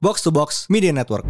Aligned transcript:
Box 0.00 0.22
to 0.22 0.30
Box 0.30 0.70
Media 0.70 0.92
Network. 0.92 1.26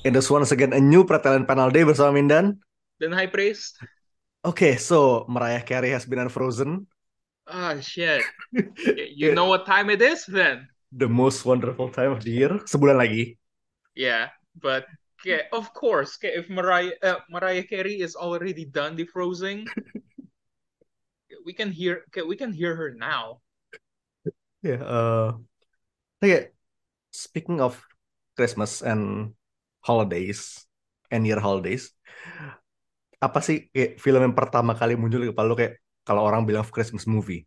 It 0.00 0.16
is 0.16 0.32
once 0.32 0.50
again 0.50 0.72
a 0.72 0.80
new 0.80 1.04
Pretalent 1.04 1.44
Panel 1.44 1.68
Day 1.68 1.84
bersama 1.84 2.16
Mindan. 2.16 2.56
Dan 2.96 3.12
High 3.12 3.28
Praise. 3.28 3.76
Okay, 4.40 4.80
so 4.80 5.28
Mariah 5.28 5.60
Carey 5.60 5.92
has 5.92 6.08
been 6.08 6.24
unfrozen. 6.24 6.88
Ah, 7.44 7.76
shit. 7.84 8.24
You 8.96 9.36
know 9.36 9.44
what 9.44 9.68
time 9.68 9.92
it 9.92 10.00
is 10.00 10.24
then? 10.24 10.72
The 10.90 11.06
most 11.06 11.46
wonderful 11.46 11.88
time 11.94 12.12
of 12.12 12.26
the 12.26 12.34
year. 12.34 12.52
Sebulan 12.66 12.98
lagi. 12.98 13.38
Yeah, 13.94 14.34
but 14.58 14.90
okay, 15.22 15.46
of 15.54 15.70
course, 15.70 16.18
okay, 16.18 16.34
if 16.34 16.50
Mariah 16.50 16.98
uh, 17.02 17.22
Mariah 17.30 17.62
Carey 17.62 18.02
is 18.02 18.18
already 18.18 18.66
done 18.66 18.98
defrosing, 18.98 19.70
we 21.46 21.52
can 21.54 21.70
hear 21.70 22.02
okay, 22.10 22.26
we 22.26 22.34
can 22.34 22.50
hear 22.50 22.74
her 22.74 22.90
now. 22.94 23.38
Yeah. 24.60 24.82
Uh, 24.82 25.28
okay. 26.20 26.52
Speaking 27.10 27.58
of 27.60 27.80
Christmas 28.36 28.82
and 28.82 29.34
holidays 29.82 30.66
and 31.10 31.26
year 31.26 31.40
holidays, 31.42 31.90
apa 33.20 33.40
sih 33.44 33.68
kayak 33.72 34.00
film 34.00 34.20
yang 34.24 34.36
pertama 34.36 34.72
kali 34.72 34.94
muncul 34.96 35.20
di 35.20 35.28
kepala 35.32 35.52
lu 35.52 35.58
kayak 35.58 35.80
kalau 36.06 36.24
orang 36.24 36.48
bilang 36.48 36.64
Christmas 36.68 37.04
movie? 37.04 37.44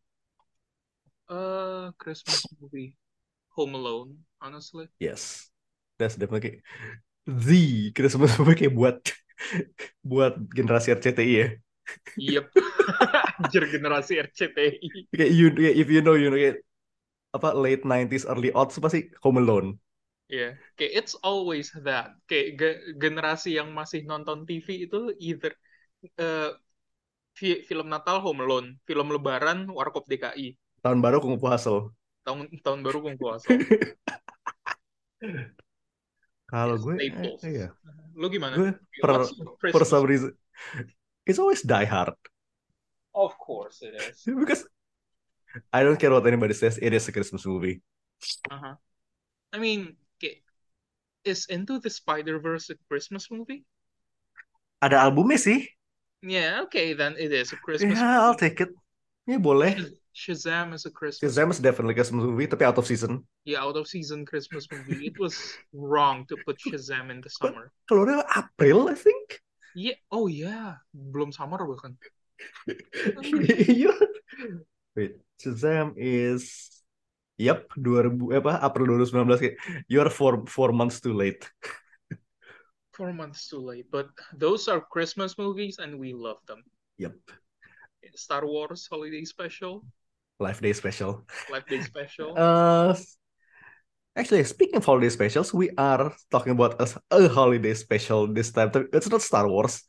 Uh, 1.32 1.90
Christmas 1.98 2.46
movie, 2.60 2.94
Home 3.56 3.74
Alone, 3.78 4.18
honestly. 4.42 4.88
Yes. 5.00 5.50
That's 5.98 6.18
definitely 6.18 6.62
the 7.28 7.94
Christmas 7.94 8.36
movie 8.36 8.58
kayak 8.58 8.74
buat 8.74 8.98
buat 10.10 10.34
generasi 10.52 10.94
RCTI 10.98 11.34
ya. 11.38 11.48
Yep. 12.18 12.46
Anjir 13.44 13.64
generasi 13.70 14.14
RCTI. 14.22 14.90
Kayak 15.14 15.32
you 15.34 15.48
kayak 15.54 15.76
if 15.78 15.88
you 15.90 16.02
know 16.02 16.16
you 16.18 16.30
know 16.30 16.40
kayak 16.40 16.62
apa 17.34 17.50
late 17.58 17.84
90s 17.86 18.26
early 18.30 18.54
aughts 18.54 18.78
pasti 18.78 19.10
Home 19.26 19.42
Alone. 19.42 19.78
Yeah, 20.32 20.58
kayak 20.80 20.94
it's 21.04 21.14
always 21.22 21.70
that. 21.86 22.18
Kayak 22.26 22.48
ge- 22.58 22.82
generasi 22.98 23.60
yang 23.60 23.70
masih 23.76 24.08
nonton 24.08 24.50
TV 24.50 24.90
itu 24.90 25.14
either 25.22 25.54
uh, 26.18 26.56
fi- 27.38 27.62
film 27.68 27.92
Natal 27.92 28.22
Home 28.26 28.42
Alone, 28.42 28.80
film 28.88 29.08
Lebaran 29.14 29.70
Warkop 29.70 30.10
DKI, 30.10 30.48
Tahun 30.84 31.00
baru 31.04 31.18
Kung 31.24 31.36
Fu 31.40 31.48
Hustle. 31.52 31.92
Tahun 32.24 32.48
tahun 32.64 32.80
baru 32.84 33.00
Fu 33.20 33.26
Hustle. 33.28 33.60
Kalau 36.54 36.76
Yeah, 36.78 36.84
gue 36.86 36.96
staples. 37.00 37.42
eh, 37.44 37.52
iya. 37.52 37.68
Lu 38.14 38.28
gimana? 38.30 38.54
Gue 38.56 38.72
per 39.02 39.26
for 39.74 39.84
some 39.88 40.06
reason 40.06 40.32
it's 41.26 41.40
always 41.42 41.64
Die 41.66 41.88
Hard 41.88 42.14
Of 43.14 43.38
course 43.38 43.82
it 43.86 43.94
is. 43.94 44.26
because 44.42 44.66
I 45.70 45.86
don't 45.86 45.98
care 46.02 46.10
what 46.10 46.26
anybody 46.26 46.54
says 46.58 46.82
it 46.82 46.94
is 46.94 47.06
a 47.10 47.14
Christmas 47.14 47.46
movie. 47.46 47.82
Uh-huh. 48.50 48.74
I 49.54 49.58
mean, 49.62 49.94
is 51.24 51.46
Into 51.46 51.80
the 51.80 51.90
Spider-Verse 51.90 52.74
a 52.74 52.78
Christmas 52.90 53.30
movie? 53.30 53.64
Ada 54.82 55.00
albumnya 55.08 55.40
sih. 55.40 55.64
Yeah, 56.26 56.64
okay, 56.68 56.94
then 56.98 57.16
it 57.22 57.32
is 57.32 57.54
a 57.54 57.60
Christmas 57.60 57.96
I'll 58.00 58.34
movie. 58.36 58.42
take 58.50 58.60
it. 58.66 58.72
Ya 59.24 59.40
boleh. 59.40 59.78
Shaz- 60.14 60.46
Shazam 60.46 60.74
is 60.74 60.86
a 60.86 60.92
Christmas 60.94 61.34
Shazam 61.34 61.50
is 61.52 61.60
definitely 61.60 61.94
a 61.94 62.00
Christmas 62.00 62.24
movie 62.24 62.48
tapi 62.48 62.64
out 62.66 62.78
of 62.78 62.86
season. 62.86 63.26
yeah, 63.46 63.62
out 63.66 63.76
of 63.76 63.90
season 63.90 64.26
Christmas 64.26 64.70
movie. 64.70 65.10
It 65.10 65.18
was 65.18 65.36
wrong 65.74 66.26
to 66.30 66.38
put 66.46 66.62
Shazam 66.62 67.10
in 67.10 67.20
the 67.22 67.30
summer. 67.30 67.74
Keluarnya 67.90 68.24
April 68.38 68.90
I 68.90 68.96
think. 68.96 69.42
Yeah, 69.74 69.98
oh 70.14 70.30
yeah, 70.30 70.78
belum 70.94 71.34
summer 71.34 71.58
bahkan. 71.66 71.98
Wait, 74.96 75.18
Shazam 75.42 75.98
is 75.98 76.70
Yep, 77.42 77.74
2000 77.82 78.30
apa 78.38 78.62
April 78.62 78.86
2019 79.02 79.42
kayak 79.42 79.56
you 79.90 79.98
are 79.98 80.14
four 80.14 80.46
four 80.46 80.70
months 80.70 81.02
too 81.02 81.18
late. 81.18 81.50
Four 82.94 83.10
months 83.10 83.50
too 83.50 83.58
late, 83.58 83.90
but 83.90 84.14
those 84.38 84.70
are 84.70 84.78
Christmas 84.78 85.34
movies 85.42 85.82
and 85.82 85.98
we 85.98 86.14
love 86.14 86.38
them. 86.46 86.62
Yep. 87.02 87.18
Star 88.14 88.46
Wars 88.46 88.86
Holiday 88.86 89.26
Special, 89.26 89.82
Life 90.44 90.60
Day 90.60 90.76
special. 90.76 91.24
Life 91.48 91.64
Day 91.66 91.80
Special. 91.80 92.36
Uh, 92.44 92.92
actually, 94.14 94.44
speaking 94.44 94.78
of 94.78 94.86
holiday 94.86 95.10
specials, 95.10 95.56
we 95.56 95.72
are 95.74 96.12
talking 96.30 96.52
about 96.52 96.76
a, 96.78 96.86
a 97.10 97.32
holiday 97.32 97.72
special 97.74 98.28
this 98.28 98.52
time. 98.52 98.70
It's 98.92 99.08
not 99.08 99.24
Star 99.24 99.48
Wars, 99.48 99.82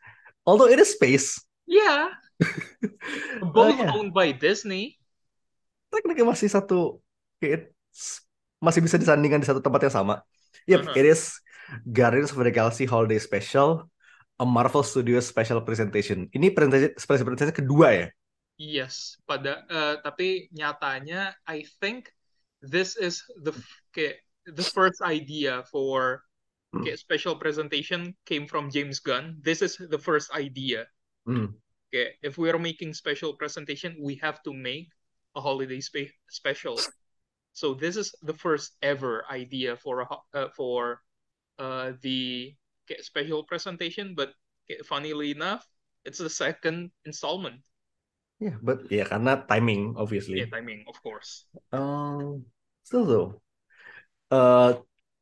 although 0.47 0.70
it 0.70 0.78
is 0.78 0.94
space. 0.94 1.42
yeah, 1.66 2.15
both 3.56 3.75
yeah. 3.76 3.92
owned 3.92 4.15
by 4.15 4.31
Disney. 4.32 4.97
Tekniknya 5.91 6.25
masih 6.26 6.48
satu, 6.50 7.03
masih 8.59 8.81
bisa 8.81 8.97
disandingkan 8.97 9.42
di 9.42 9.48
satu 9.48 9.60
tempat 9.60 9.91
yang 9.91 9.94
sama. 9.94 10.15
Yep, 10.65 10.81
Uh-huh. 10.88 10.98
it 10.98 11.04
is 11.04 11.36
Guardians 11.84 12.32
of 12.32 12.41
the 12.41 12.53
Galaxy 12.53 12.84
Holiday 12.88 13.21
Special, 13.21 13.88
a 14.41 14.44
Marvel 14.48 14.82
Studios 14.84 15.28
special 15.28 15.60
presentation. 15.65 16.26
Ini 16.32 16.53
presentasi 16.53 16.97
presentasi 16.97 17.53
kedua 17.54 17.88
ya. 17.92 18.06
Yes, 18.54 19.19
pada 19.26 19.66
uh, 19.66 19.98
tapi 20.04 20.47
nyatanya 20.54 21.34
I 21.48 21.66
think 21.82 22.10
this 22.62 22.94
is 22.94 23.22
the 23.42 23.50
kayak 23.91 24.22
the 24.47 24.62
first 24.62 25.03
idea 25.03 25.66
for 25.69 26.22
Hmm. 26.75 26.82
kayak 26.82 26.98
special 26.98 27.38
presentation 27.38 28.10
came 28.26 28.50
from 28.50 28.66
James 28.66 28.98
Gunn. 28.98 29.38
This 29.38 29.62
is 29.62 29.78
the 29.78 29.98
first 29.98 30.34
idea. 30.34 30.91
Hmm. 31.22 31.54
Okay, 31.87 32.19
if 32.26 32.34
we 32.34 32.50
are 32.50 32.59
making 32.59 32.91
special 32.98 33.38
presentation, 33.38 33.94
we 34.03 34.19
have 34.19 34.42
to 34.42 34.50
make 34.50 34.91
a 35.38 35.41
holiday 35.41 35.78
spe- 35.78 36.10
special. 36.26 36.75
So 37.54 37.78
this 37.78 37.94
is 37.94 38.10
the 38.26 38.34
first 38.34 38.75
ever 38.82 39.22
idea 39.31 39.78
for 39.78 40.03
a 40.03 40.06
uh, 40.34 40.50
for 40.59 40.98
uh, 41.62 41.94
the 42.03 42.50
kayak 42.91 43.06
special 43.06 43.47
presentation, 43.47 44.19
but 44.19 44.34
funnily 44.82 45.31
enough, 45.31 45.62
it's 46.03 46.19
the 46.19 46.26
second 46.32 46.91
installment. 47.06 47.62
Yeah, 48.43 48.59
but 48.61 48.91
ya 48.91 49.06
karena 49.06 49.47
timing 49.47 49.95
obviously. 49.97 50.43
Yeah, 50.43 50.50
timing, 50.50 50.84
of 50.89 51.00
course. 51.03 51.47
Um, 51.72 52.45
still 52.83 53.06
though, 53.06 53.28
uh, 54.31 54.75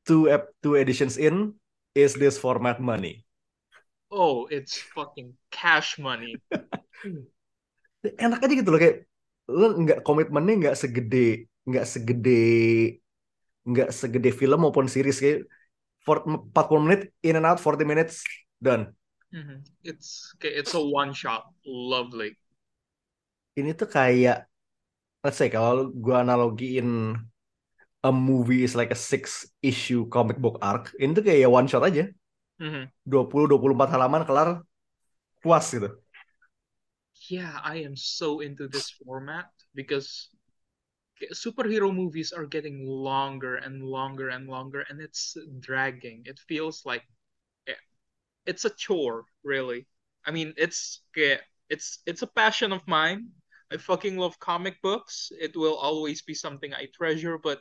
two 0.07 0.29
ep 0.31 0.53
two 0.63 0.75
editions 0.77 1.17
in, 1.19 1.55
is 1.95 2.15
this 2.15 2.39
format 2.39 2.81
money? 2.81 3.25
Oh, 4.11 4.47
it's 4.47 4.79
fucking 4.79 5.35
cash 5.51 5.99
money. 5.99 6.37
Enak 8.03 8.43
aja 8.43 8.55
gitu 8.59 8.71
loh 8.75 8.81
kayak 8.83 9.07
lu 9.47 9.67
nggak 9.83 9.99
komitmennya 10.07 10.55
nggak 10.59 10.77
segede 10.79 11.47
nggak 11.69 11.85
segede 11.87 12.39
nggak 13.63 13.89
segede 13.95 14.31
film 14.35 14.59
maupun 14.67 14.87
series 14.91 15.19
kayak 15.23 15.47
for 16.03 16.23
40 16.27 16.83
menit 16.87 17.01
in 17.23 17.39
and 17.39 17.47
out 17.47 17.59
40 17.63 17.87
minutes 17.87 18.27
done. 18.59 18.91
Mhm. 19.33 19.65
It's 19.85 20.33
okay, 20.37 20.51
it's 20.51 20.75
a 20.75 20.81
one 20.81 21.13
shot. 21.15 21.45
Lovely. 21.65 22.37
Ini 23.59 23.71
tuh 23.77 23.89
kayak 23.89 24.49
let's 25.23 25.39
say 25.39 25.49
kalau 25.53 25.93
gua 25.93 26.25
analogiin 26.25 27.17
a 28.03 28.11
movie 28.11 28.67
is 28.67 28.75
like 28.75 28.91
a 28.91 28.99
six 28.99 29.47
issue 29.63 30.09
comic 30.11 30.39
book 30.43 30.59
arc, 30.59 30.91
ini 30.99 31.15
tuh 31.15 31.25
kayak 31.25 31.49
one 31.49 31.69
shot 31.71 31.87
aja. 31.87 32.11
Mhm. 32.59 32.91
20-24 33.07 33.89
halaman 33.95 34.23
kelar 34.27 34.49
puas 35.43 35.67
gitu. 35.75 35.91
Yeah, 37.31 37.55
I 37.63 37.87
am 37.87 37.95
so 37.95 38.41
into 38.41 38.67
this 38.67 38.91
format 38.91 39.47
because 39.75 40.29
superhero 41.33 41.95
movies 41.95 42.33
are 42.33 42.47
getting 42.47 42.83
longer 42.87 43.57
and 43.57 43.83
longer 43.83 44.29
and 44.31 44.49
longer, 44.49 44.83
and 44.91 45.01
it's 45.01 45.37
dragging. 45.61 46.23
It 46.27 46.39
feels 46.51 46.83
like 46.85 47.07
it's 48.47 48.65
a 48.65 48.71
chore, 48.71 49.25
really. 49.45 49.87
I 50.27 50.31
mean, 50.31 50.55
it's 50.57 51.03
it's 51.71 51.99
it's 52.07 52.23
a 52.23 52.27
passion 52.27 52.73
of 52.73 52.83
mine. 52.87 53.31
I 53.73 53.77
fucking 53.79 54.19
love 54.19 54.39
comic 54.39 54.81
books. 54.83 55.33
It 55.41 55.57
will 55.57 55.77
always 55.77 56.23
be 56.23 56.35
something 56.35 56.75
I 56.75 56.87
treasure, 56.95 57.39
but 57.39 57.61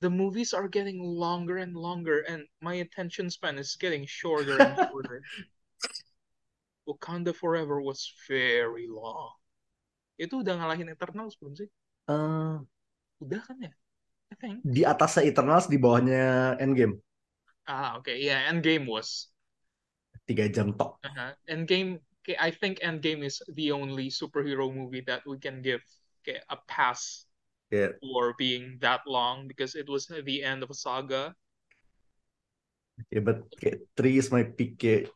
the 0.00 0.10
movies 0.10 0.52
are 0.54 0.68
getting 0.68 1.02
longer 1.02 1.56
and 1.58 1.76
longer, 1.76 2.20
and 2.28 2.44
my 2.60 2.74
attention 2.80 3.30
span 3.30 3.58
is 3.58 3.76
getting 3.76 4.06
shorter 4.06 4.58
and 4.58 4.76
shorter. 4.90 5.22
Wakanda 6.88 7.34
Forever 7.34 7.80
was 7.82 8.12
very 8.28 8.86
long. 8.88 9.34
Itu 10.16 10.40
udah 10.40 10.56
ngalahin 10.56 10.88
Eternals 10.88 11.36
belum 11.36 11.52
sih? 11.58 11.68
Eh, 12.08 12.56
Udah 13.20 13.40
kan 13.44 13.56
ya? 13.60 13.72
I 14.32 14.34
think. 14.40 14.64
di 14.64 14.82
atasnya 14.84 15.22
Eternals, 15.30 15.66
di 15.70 15.78
bawahnya 15.80 16.56
Endgame. 16.60 17.00
Ah, 17.66 17.96
okay. 17.98 18.22
Yeah, 18.22 18.50
Endgame 18.50 18.86
was. 18.86 19.28
Tiga 20.26 20.46
jam 20.54 20.74
tok. 20.78 20.98
Uh-huh. 21.04 21.32
Endgame, 21.48 22.00
okay, 22.26 22.36
I 22.42 22.50
think 22.50 22.82
Endgame 22.82 23.22
is 23.22 23.38
the 23.54 23.70
only 23.70 24.10
superhero 24.10 24.66
movie 24.66 25.06
that 25.06 25.22
we 25.26 25.38
can 25.38 25.62
give 25.62 25.80
okay, 26.26 26.42
a 26.50 26.58
pass 26.66 27.22
Yeah. 27.70 27.98
for 27.98 28.34
being 28.38 28.78
that 28.82 29.02
long 29.06 29.46
because 29.46 29.74
it 29.74 29.86
was 29.90 30.06
the 30.06 30.42
end 30.42 30.62
of 30.62 30.70
a 30.70 30.78
saga. 30.78 31.34
Yeah, 33.10 33.22
but 33.22 33.46
kayak 33.58 33.86
three 33.98 34.18
is 34.18 34.30
my 34.30 34.42
pick 34.46 34.78
kayak 34.78 35.10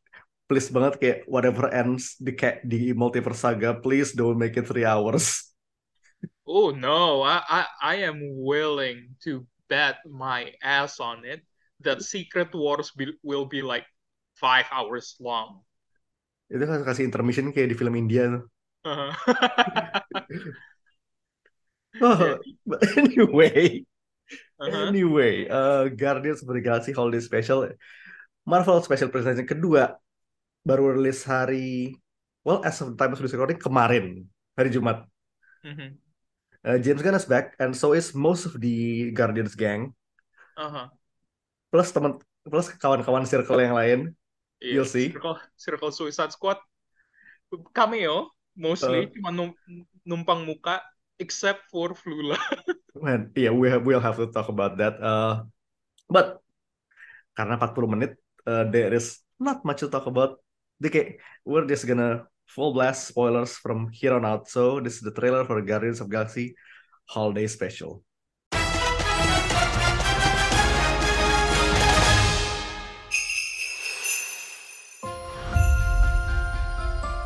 please 0.50 0.66
banget 0.70 0.94
kayak 0.98 1.18
whatever 1.30 1.70
ends 1.70 2.18
di 2.18 2.34
kayak 2.34 2.66
di 2.66 2.90
multiverse 2.90 3.38
saga 3.42 3.74
please 3.78 4.10
don't 4.14 4.36
make 4.38 4.58
it 4.58 4.66
three 4.66 4.84
hours. 4.86 5.26
Oh 6.46 6.70
no, 6.70 7.22
I, 7.22 7.42
I 7.48 7.66
I 7.82 7.94
am 8.04 8.20
willing 8.44 9.16
to 9.24 9.46
bet 9.68 10.04
my 10.04 10.52
ass 10.62 11.00
on 11.00 11.24
it 11.24 11.40
that 11.80 12.02
Secret 12.02 12.52
Wars 12.54 12.90
be, 12.90 13.16
will 13.22 13.46
be 13.46 13.62
like 13.62 13.86
five 14.34 14.66
hours 14.70 15.16
long. 15.20 15.62
Itu 16.50 16.64
kan 16.66 16.82
kasih 16.82 17.06
intermission 17.06 17.54
kayak 17.54 17.70
di 17.70 17.76
film 17.78 17.94
India 17.94 18.26
tuh. 18.26 18.42
Uh-huh. 18.84 19.10
Oh, 22.00 22.38
but 22.64 22.80
anyway, 22.96 23.82
Uh-huh. 24.62 24.86
anyway, 24.86 25.48
uh, 25.50 25.90
Guardians 25.90 26.44
of 26.44 26.52
the 26.54 26.62
Galaxy 26.62 26.94
Holiday 26.94 27.18
Special, 27.18 27.74
Marvel 28.46 28.78
Special 28.78 29.10
Presentation 29.10 29.42
kedua 29.48 29.98
baru 30.62 30.94
rilis 30.94 31.26
hari, 31.26 31.98
well 32.46 32.62
as 32.62 32.78
of 32.78 32.94
the 32.94 32.96
time 33.00 33.10
of 33.10 33.18
this 33.18 33.34
recording 33.34 33.58
kemarin 33.58 34.30
hari 34.54 34.70
Jumat. 34.70 35.02
Mhm. 35.66 35.98
Uh, 36.62 36.78
James 36.78 37.02
Gunn 37.02 37.16
is 37.18 37.26
back, 37.26 37.56
and 37.58 37.72
so 37.74 37.90
is 37.96 38.14
most 38.14 38.46
of 38.46 38.54
the 38.60 39.10
Guardians 39.16 39.56
gang, 39.58 39.96
Uh-huh. 40.54 40.86
plus 41.74 41.90
teman, 41.90 42.20
plus 42.46 42.70
kawan-kawan 42.78 43.24
circle 43.26 43.58
yang 43.58 43.74
lain. 43.74 44.00
Iya, 44.60 44.72
You'll 44.80 44.88
see. 44.88 45.08
Circle, 45.10 45.36
Circle 45.56 45.92
Suicide 45.92 46.32
Squad 46.32 46.60
cameo 47.74 48.30
mostly 48.54 49.08
Uh. 49.08 49.10
cuma 49.16 49.30
num- 49.32 49.56
numpang 50.04 50.44
muka 50.44 50.84
except 51.18 51.64
for 51.72 51.96
Flula. 51.96 52.36
Man, 53.00 53.32
yeah, 53.36 53.50
we 53.54 53.70
have, 53.72 53.82
we'll 53.86 54.02
have 54.04 54.20
to 54.20 54.28
talk 54.28 54.48
about 54.52 54.76
that. 54.76 55.00
Uh, 55.00 55.44
but 56.10 56.40
karena 57.36 57.56
40 57.56 57.86
menit, 57.88 58.12
uh, 58.44 58.68
there 58.68 58.92
is 58.92 59.20
not 59.40 59.64
much 59.64 59.80
to 59.80 59.88
talk 59.88 60.04
about. 60.04 60.36
Kayak, 60.80 61.20
we're 61.44 61.68
just 61.68 61.84
gonna 61.84 62.24
full 62.48 62.72
blast 62.72 63.08
spoilers 63.08 63.56
from 63.56 63.88
here 63.92 64.12
on 64.16 64.24
out. 64.24 64.48
So 64.48 64.80
this 64.80 64.96
is 64.96 65.04
the 65.04 65.12
trailer 65.12 65.44
for 65.44 65.60
Guardians 65.60 66.00
of 66.00 66.08
Galaxy 66.08 66.56
Holiday 67.08 67.46
Special. 67.46 68.00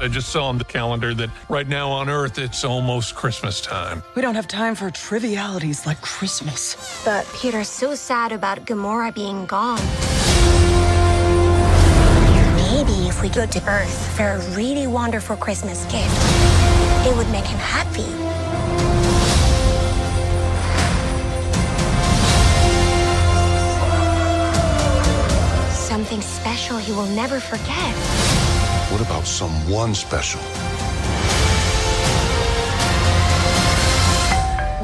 I 0.04 0.08
just 0.08 0.28
saw 0.28 0.48
on 0.48 0.58
the 0.58 0.64
calendar 0.64 1.14
that 1.14 1.30
right 1.48 1.66
now 1.66 1.88
on 1.90 2.10
Earth 2.10 2.36
it's 2.38 2.62
almost 2.62 3.14
Christmas 3.14 3.62
time. 3.62 4.02
We 4.14 4.20
don't 4.20 4.34
have 4.34 4.46
time 4.46 4.74
for 4.74 4.90
trivialities 4.90 5.86
like 5.86 5.98
Christmas. 6.02 6.76
But 7.06 7.26
Peter's 7.34 7.70
so 7.70 7.94
sad 7.94 8.30
about 8.30 8.66
Gamora 8.66 9.14
being 9.14 9.46
gone. 9.46 9.80
Maybe 12.54 13.08
if 13.08 13.22
we 13.22 13.30
go 13.30 13.46
to 13.46 13.66
Earth 13.66 14.14
for 14.14 14.24
a 14.24 14.54
really 14.54 14.86
wonderful 14.86 15.36
Christmas 15.36 15.86
gift, 15.86 16.14
it 17.06 17.16
would 17.16 17.30
make 17.30 17.46
him 17.46 17.58
happy. 17.58 18.04
Something 25.72 26.20
special 26.20 26.76
he 26.76 26.92
will 26.92 27.06
never 27.06 27.40
forget. 27.40 28.43
What 28.90 29.00
about 29.00 29.26
someone 29.26 29.94
special? 29.94 30.40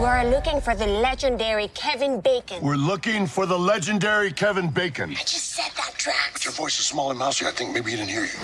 We're 0.00 0.24
looking 0.30 0.60
for 0.62 0.74
the 0.74 0.86
legendary 0.86 1.68
Kevin 1.74 2.20
Bacon. 2.20 2.62
We're 2.62 2.76
looking 2.76 3.26
for 3.26 3.44
the 3.44 3.58
legendary 3.58 4.32
Kevin 4.32 4.70
Bacon. 4.70 5.10
I 5.10 5.14
just 5.14 5.52
said 5.52 5.70
that, 5.76 5.92
Drax. 5.98 6.46
Your 6.46 6.54
voice 6.54 6.80
is 6.80 6.86
small 6.86 7.10
and 7.10 7.18
mousy. 7.18 7.44
I 7.44 7.50
think 7.50 7.74
maybe 7.74 7.90
he 7.90 7.98
didn't 7.98 8.10
hear 8.10 8.24
you. 8.24 8.38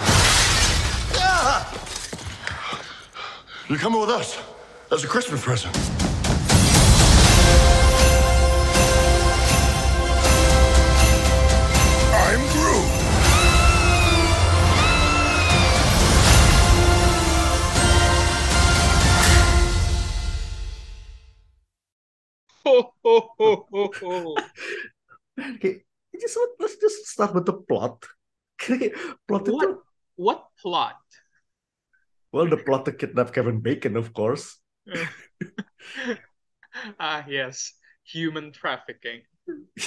Ah! 1.16 1.72
You're 3.68 3.78
coming 3.78 4.00
with 4.00 4.10
us 4.10 4.38
as 4.92 5.04
a 5.04 5.08
Christmas 5.08 5.42
present. 5.42 5.74
Ho, 23.04 23.30
ho, 23.38 23.66
ho, 23.70 23.92
ho, 24.00 24.20
ho. 24.24 24.36
Just 26.20 26.38
let's 26.58 26.76
just 26.76 27.06
start 27.06 27.34
with 27.34 27.46
the 27.46 27.52
plot. 27.52 28.04
Plot 29.28 29.48
What? 29.48 29.78
What 30.16 30.44
plot? 30.60 30.96
well, 32.32 32.48
the 32.48 32.56
plot 32.56 32.84
to 32.86 32.92
kidnap 32.92 33.32
Kevin 33.32 33.60
Bacon, 33.60 33.96
of 33.96 34.12
course. 34.12 34.58
ah, 37.00 37.24
yes. 37.28 37.72
Human 38.04 38.52
trafficking. 38.52 39.22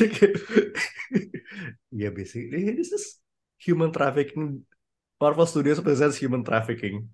yeah, 1.92 2.10
basically, 2.10 2.72
this 2.74 2.92
is 2.92 3.18
human 3.58 3.92
trafficking. 3.92 4.66
Marvel 5.20 5.46
Studios 5.46 5.80
presents 5.82 6.18
human 6.18 6.44
trafficking. 6.44 7.10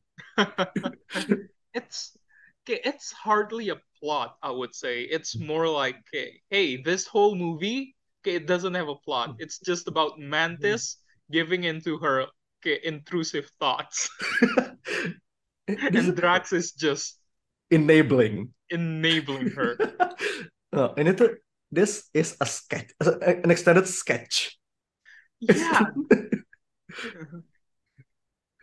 it's 1.74 2.16
okay, 2.16 2.25
it's 2.68 3.12
hardly 3.12 3.70
a 3.70 3.82
plot, 4.00 4.38
I 4.42 4.52
would 4.52 4.74
say. 4.76 5.04
It's 5.04 5.38
more 5.38 5.68
like, 5.68 5.98
okay, 6.08 6.42
hey, 6.50 6.78
this 6.82 7.08
whole 7.08 7.36
movie, 7.36 7.96
okay, 8.22 8.36
it 8.36 8.48
doesn't 8.48 8.74
have 8.74 8.90
a 8.90 8.96
plot. 8.96 9.30
Hmm. 9.30 9.36
It's 9.40 9.60
just 9.60 9.88
about 9.88 10.20
Mantis 10.20 10.98
hmm. 11.28 11.34
giving 11.34 11.64
into 11.64 11.98
her 12.00 12.26
okay, 12.62 12.80
intrusive 12.84 13.50
thoughts. 13.60 14.10
And 15.68 16.16
Drax 16.16 16.54
is 16.54 16.74
just 16.74 17.18
enabling. 17.72 18.54
enabling 18.70 19.50
her. 19.58 19.78
Oh, 20.76 20.92
ini 21.00 21.16
tuh 21.16 21.40
this 21.72 22.12
is 22.12 22.36
a 22.36 22.44
sketch, 22.44 22.92
uh, 23.00 23.16
an 23.24 23.48
extended 23.48 23.88
sketch. 23.88 24.60
Yeah. 25.40 25.88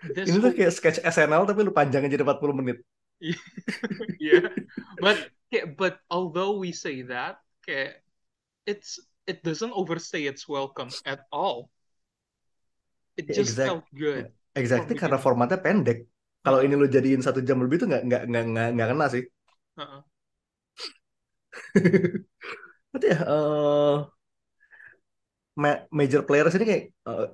This 0.02 0.28
Ini 0.28 0.42
tuh 0.42 0.52
kayak 0.52 0.74
sketch 0.74 0.98
SNL 1.00 1.46
tapi 1.46 1.62
lu 1.62 1.70
panjangin 1.70 2.10
jadi 2.10 2.26
40 2.26 2.58
menit. 2.58 2.82
Yeah 4.18 4.48
but 5.00 5.18
but 5.78 5.98
although 6.10 6.58
we 6.58 6.72
say 6.72 7.02
that 7.06 7.38
okay, 7.62 7.94
it's 8.66 8.98
it 9.26 9.42
doesn't 9.46 9.72
overstay 9.72 10.26
its 10.26 10.48
welcome 10.48 10.90
at 11.06 11.26
all 11.30 11.70
it 13.16 13.26
Yeah, 13.28 13.36
just 13.38 13.52
exact- 13.54 13.68
felt 13.68 13.86
good 13.94 14.26
Exactly 14.52 14.94
karena 15.00 15.16
begitu. 15.16 15.24
formatnya 15.24 15.58
pendek. 15.64 15.98
Kalau 16.44 16.60
ini 16.60 16.74
lu 16.76 16.84
jadiin 16.84 17.24
satu 17.24 17.40
jam 17.40 17.56
lebih 17.64 17.80
tuh 17.80 17.88
nggak 17.88 18.02
nggak 18.04 18.22
nggak 18.28 18.44
nggak 18.52 18.68
nggak 18.76 18.88
kena 18.92 19.06
sih. 19.14 19.22
Uh-uh. 19.78 20.02
Tapi 22.92 23.06
ya 23.12 23.18
eh, 23.24 23.96
ma- 25.62 25.84
major 25.98 26.22
players 26.28 26.54
ini 26.56 26.64
kayak 26.70 26.84
eh, 27.10 27.26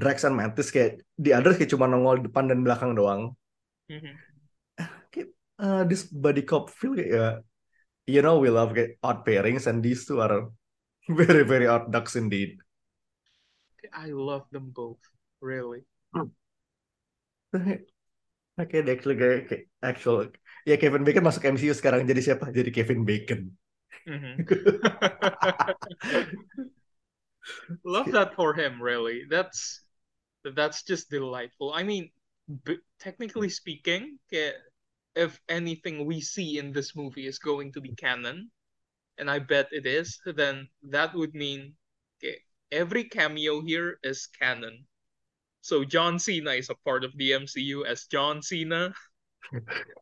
Drax 0.00 0.18
and 0.26 0.36
Mantis 0.38 0.68
kayak 0.74 1.02
di 1.18 1.30
others 1.36 1.56
kayak 1.58 1.70
cuma 1.74 1.86
nongol 1.90 2.22
depan 2.26 2.46
dan 2.50 2.60
belakang 2.66 2.92
doang. 2.98 3.34
Mhm. 3.88 4.29
Eh, 5.60 5.84
this 5.84 6.08
buddy 6.08 6.40
cop 6.40 6.72
feel 6.72 6.96
kayak 6.96 7.12
ya, 7.12 7.26
you 8.08 8.24
know 8.24 8.40
we 8.40 8.48
love 8.48 8.72
kayak 8.72 8.96
odd 9.04 9.28
pairings 9.28 9.68
and 9.68 9.84
these 9.84 10.08
two 10.08 10.16
are 10.16 10.48
very 11.20 11.44
very 11.44 11.68
odd 11.68 11.92
ducks 11.92 12.16
indeed. 12.16 12.56
I 13.92 14.16
love 14.16 14.48
them 14.48 14.72
both 14.72 15.04
really 15.44 15.84
Oke, 18.60 18.84
dia 18.84 18.92
actually 18.92 19.16
kayak, 19.16 19.40
kayak 19.48 19.64
actual 19.80 20.28
ya 20.68 20.76
Kevin 20.76 21.04
Bacon 21.04 21.24
masuk 21.24 21.48
MCU 21.48 21.72
sekarang 21.72 22.04
jadi 22.04 22.20
siapa? 22.20 22.52
Jadi 22.52 22.70
Kevin 22.72 23.04
Bacon. 23.04 23.56
Mhm. 24.08 24.44
love 27.84 28.12
that 28.12 28.36
for 28.36 28.52
him 28.52 28.80
really 28.80 29.24
that's 29.28 29.80
that's 30.56 30.84
just 30.84 31.08
delightful 31.08 31.72
I 31.72 31.84
mean 31.84 32.12
technically 33.00 33.48
speaking 33.48 34.20
okay, 34.28 34.52
if 35.14 35.40
anything 35.48 36.06
we 36.06 36.20
see 36.20 36.58
in 36.58 36.72
this 36.72 36.94
movie 36.94 37.26
is 37.26 37.38
going 37.38 37.72
to 37.72 37.80
be 37.80 37.94
canon 37.94 38.50
and 39.18 39.30
I 39.30 39.38
bet 39.38 39.68
it 39.72 39.86
is 39.86 40.20
then 40.24 40.68
that 40.90 41.14
would 41.14 41.34
mean 41.34 41.74
okay, 42.18 42.38
every 42.70 43.04
cameo 43.04 43.60
here 43.60 43.98
is 44.02 44.28
canon 44.38 44.86
so 45.60 45.84
John 45.84 46.18
Cena 46.18 46.52
is 46.56 46.70
a 46.70 46.78
part 46.86 47.04
of 47.04 47.12
the 47.16 47.32
MCU 47.32 47.84
as 47.84 48.06
John 48.06 48.42
Cena 48.42 48.94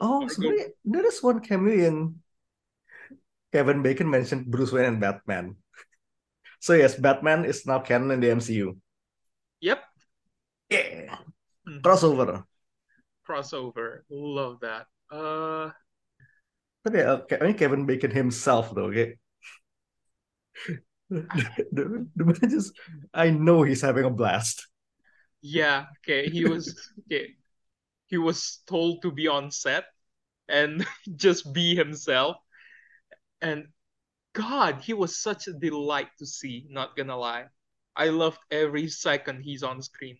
Oh, 0.00 0.24
sebenarnya 0.24 0.72
there 0.80 1.04
is 1.04 1.20
one 1.20 1.44
cameo 1.44 1.76
yang 1.76 2.16
Kevin 3.52 3.84
Bacon 3.84 4.08
mentioned 4.08 4.48
Bruce 4.48 4.72
Wayne 4.72 4.96
and 4.96 5.00
Batman. 5.02 5.60
So 6.56 6.72
yes, 6.72 6.96
Batman 6.96 7.44
is 7.44 7.68
now 7.68 7.84
canon 7.84 8.08
in 8.16 8.20
the 8.24 8.32
MCU. 8.32 8.80
yep 9.60 9.84
Yeah, 10.72 11.20
Mhm. 11.68 11.82
crossover. 11.82 12.48
Crossover 13.30 14.02
love 14.10 14.58
that 14.58 14.90
uh 15.14 15.70
Tapi 16.80 17.04
ya, 17.04 17.20
kayaknya 17.28 17.54
Kevin 17.60 17.84
Bacon 17.84 18.08
himself 18.08 18.72
though, 18.72 18.88
kayak 18.88 19.20
the, 21.76 22.08
the 22.16 22.24
man 22.24 22.48
just 22.48 22.72
I 23.12 23.28
know 23.30 23.62
he's 23.62 23.84
having 23.84 24.08
a 24.08 24.10
blast. 24.10 24.64
Yeah, 25.42 25.92
okay, 26.00 26.28
he 26.32 26.48
was 26.48 26.72
okay, 27.04 27.36
he 28.08 28.16
was 28.16 28.64
told 28.64 29.02
to 29.02 29.12
be 29.12 29.28
on 29.28 29.52
set 29.52 29.84
and 30.48 30.86
just 31.16 31.52
be 31.52 31.76
himself. 31.76 32.36
And 33.44 33.68
God, 34.32 34.80
he 34.80 34.92
was 34.92 35.20
such 35.20 35.48
a 35.48 35.56
delight 35.56 36.08
to 36.18 36.26
see, 36.26 36.64
not 36.70 36.96
gonna 36.96 37.16
lie. 37.16 37.52
I 37.92 38.08
loved 38.08 38.40
every 38.50 38.88
second 38.88 39.42
he's 39.44 39.62
on 39.62 39.82
screen. 39.82 40.16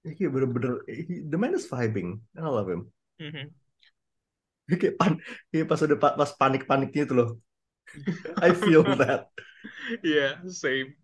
Kayak 0.00 0.30
bener-bener, 0.32 0.80
he- 0.88 1.24
the 1.28 1.36
man 1.36 1.52
is 1.52 1.68
vibing. 1.68 2.24
I 2.32 2.48
love 2.48 2.68
him. 2.72 2.88
Mhm. 3.20 3.52
Kayak, 4.70 4.96
pan, 4.96 5.18
kayak 5.50 5.66
pas 5.66 5.80
udah 5.82 5.98
pa- 5.98 6.16
pas 6.16 6.30
panik-paniknya 6.38 7.02
itu 7.04 7.14
loh. 7.16 7.30
I 8.40 8.54
feel 8.54 8.80
that. 9.02 9.28
Yeah, 10.00 10.40
same. 10.48 10.94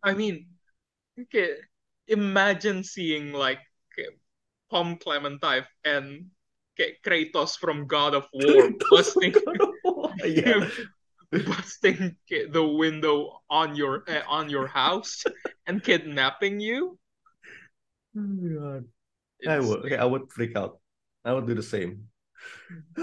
I 0.00 0.14
mean, 0.14 0.46
okay, 1.18 1.58
imagine 2.06 2.86
seeing 2.86 3.34
like 3.34 3.60
Tom 4.72 4.96
Clementine 4.96 5.68
and 5.84 6.32
okay, 6.72 6.96
Kratos 7.04 7.60
from 7.60 7.84
God 7.84 8.16
of 8.16 8.24
War 8.32 8.72
busting 8.88 9.36
yeah. 10.24 10.64
busting 11.28 12.16
the 12.30 12.64
window 12.64 13.44
on 13.52 13.76
your 13.76 14.00
uh, 14.08 14.24
on 14.28 14.48
your 14.48 14.64
house 14.64 15.28
and 15.68 15.84
kidnapping 15.84 16.56
you. 16.56 16.96
Oh 18.12 18.20
my 18.20 18.48
God. 18.52 18.84
I 19.42 19.58
would, 19.58 19.80
okay, 19.86 19.98
I 19.98 20.06
would 20.06 20.30
freak 20.30 20.54
out. 20.54 20.78
I 21.24 21.32
would 21.34 21.46
do 21.46 21.54
the 21.54 21.66
same. 21.66 22.06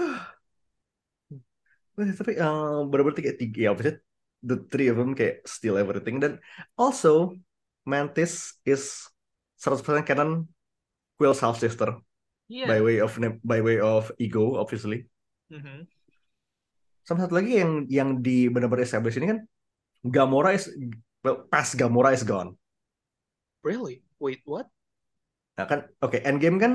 Tapi 2.00 2.32
uh, 2.40 2.88
bener-bener 2.88 3.20
kayak 3.20 3.36
tiga, 3.36 3.60
ya 3.68 3.72
the 4.40 4.56
three 4.72 4.88
of 4.88 4.96
them 4.96 5.12
kayak 5.12 5.44
steal 5.44 5.76
everything 5.76 6.16
dan 6.16 6.40
also 6.80 7.36
Mantis 7.84 8.56
is 8.64 9.04
100% 9.60 9.84
canon 10.08 10.48
Quill's 11.20 11.40
half 11.40 11.60
sister 11.60 12.00
Yeah. 12.50 12.66
by 12.66 12.82
way 12.82 12.98
of 12.98 13.14
by 13.46 13.62
way 13.62 13.78
of 13.78 14.10
ego 14.18 14.58
obviously. 14.58 15.06
Mhm. 15.54 15.86
Sama 17.06 17.22
satu 17.22 17.38
lagi 17.38 17.62
yang 17.62 17.86
yang 17.86 18.10
di 18.18 18.50
benar-benar 18.50 18.82
establish 18.82 19.14
ini 19.22 19.30
kan 19.30 19.46
Gamora 20.02 20.58
is 20.58 20.66
well, 21.22 21.46
past 21.46 21.78
Gamora 21.78 22.10
is 22.10 22.26
gone. 22.26 22.58
Really? 23.62 24.02
Wait, 24.18 24.42
what? 24.42 24.66
Nah 25.60 25.66
kan 25.68 25.84
oke 26.00 26.16
Endgame 26.24 26.56
kan 26.56 26.72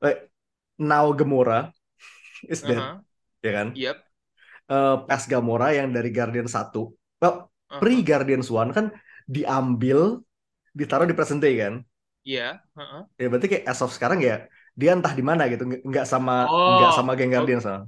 like, 0.00 0.32
now 0.80 1.12
Gamora 1.12 1.68
is 2.52 2.64
dead 2.64 2.80
Uh-huh. 2.80 3.04
ya 3.44 3.52
kan? 3.52 3.68
Yep. 3.76 3.96
Eh, 4.64 4.96
past 5.04 5.28
Gamora 5.28 5.76
yang 5.76 5.92
dari 5.92 6.08
Guardian 6.08 6.48
1 6.48 6.96
well 7.20 7.52
Uh-huh. 7.68 7.80
pre 7.80 8.00
Guardians 8.00 8.48
1 8.48 8.72
kan 8.72 8.88
diambil 9.28 10.24
ditaruh 10.72 11.04
di 11.04 11.12
present 11.12 11.40
day 11.44 11.60
kan? 11.60 11.84
Yeah. 12.24 12.64
Uh-huh. 12.72 13.04
Ya 13.20 13.28
berarti 13.28 13.46
kayak 13.52 13.64
as 13.68 13.84
of 13.84 13.92
sekarang 13.92 14.24
ya 14.24 14.48
dia 14.72 14.90
entah 14.96 15.12
di 15.12 15.20
mana 15.20 15.46
gitu 15.52 15.68
nggak 15.68 16.06
sama 16.08 16.48
Oh, 16.48 16.80
nggak 16.80 16.92
sama 16.96 17.12
geng 17.12 17.28
Guardians 17.36 17.68
ah. 17.68 17.84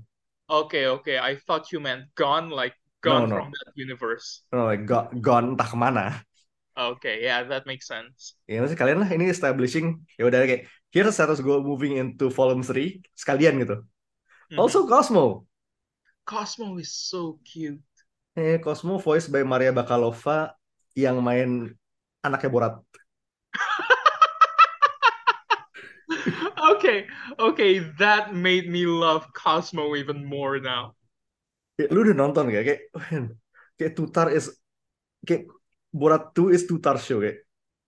Okay, 0.47 0.87
okay. 0.87 1.19
I 1.19 1.35
thought 1.43 1.73
you 1.75 1.81
meant 1.83 2.15
gone, 2.15 2.55
like 2.55 2.77
No, 3.03 3.25
gone 3.25 3.27
no. 3.27 3.37
from 3.43 3.51
that 3.51 3.73
universe. 3.75 4.47
Oh, 4.55 4.71
like, 4.71 4.87
go- 4.87 5.11
gone 5.19 5.55
entah 5.59 5.67
ke 5.67 5.77
mana. 5.79 6.23
Okay, 6.77 7.25
yeah, 7.25 7.41
that 7.49 7.65
makes 7.65 7.89
sense. 7.89 8.37
Ya 8.45 8.61
maksudnya 8.61 8.81
kalian 8.85 9.01
lah 9.01 9.09
ini 9.09 9.33
establishing 9.33 10.05
ya 10.21 10.29
udah 10.29 10.45
kayak 10.45 10.69
here's 10.93 11.09
status 11.17 11.41
go 11.41 11.65
moving 11.65 11.97
into 11.97 12.29
volume 12.29 12.61
3 12.61 13.01
sekalian 13.17 13.57
gitu. 13.65 13.81
Mhm. 14.53 14.61
Also 14.61 14.85
Cosmo. 14.85 15.49
Cosmo 16.29 16.77
is 16.77 16.93
so 16.93 17.41
cute. 17.49 17.81
Eh, 18.37 18.61
Cosmo 18.61 19.01
voiced 19.01 19.33
by 19.33 19.41
Maria 19.41 19.73
Bakalova 19.73 20.53
yang 20.93 21.17
main 21.25 21.73
anaknya 22.21 22.51
Borat. 22.53 22.75
Okay, 26.77 27.07
okay, 27.39 27.79
that 27.99 28.35
made 28.35 28.69
me 28.69 28.87
love 28.87 29.25
Cosmo 29.33 29.95
even 29.95 30.27
more 30.27 30.59
now. 30.59 30.99
Kayak, 31.79 31.89
lu 31.95 31.99
udah 32.03 32.17
nonton 32.17 32.51
gak? 32.51 32.65
Kayak, 32.67 32.83
kayak 33.79 33.93
Tutar 33.95 34.29
is 34.35 34.51
kayak 35.23 35.47
Borat 35.97 36.37
2 36.37 36.53
is 36.53 36.69
Tutar 36.69 37.01
show 37.01 37.25
kayak 37.25 37.41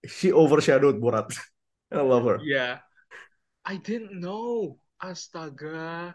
she 0.08 0.32
overshadowed 0.32 0.96
Borat. 0.96 1.28
I 1.92 2.00
love 2.00 2.24
her. 2.24 2.40
Yeah. 2.40 2.80
I 3.64 3.76
didn't 3.76 4.16
know. 4.16 4.80
Astaga. 5.02 6.14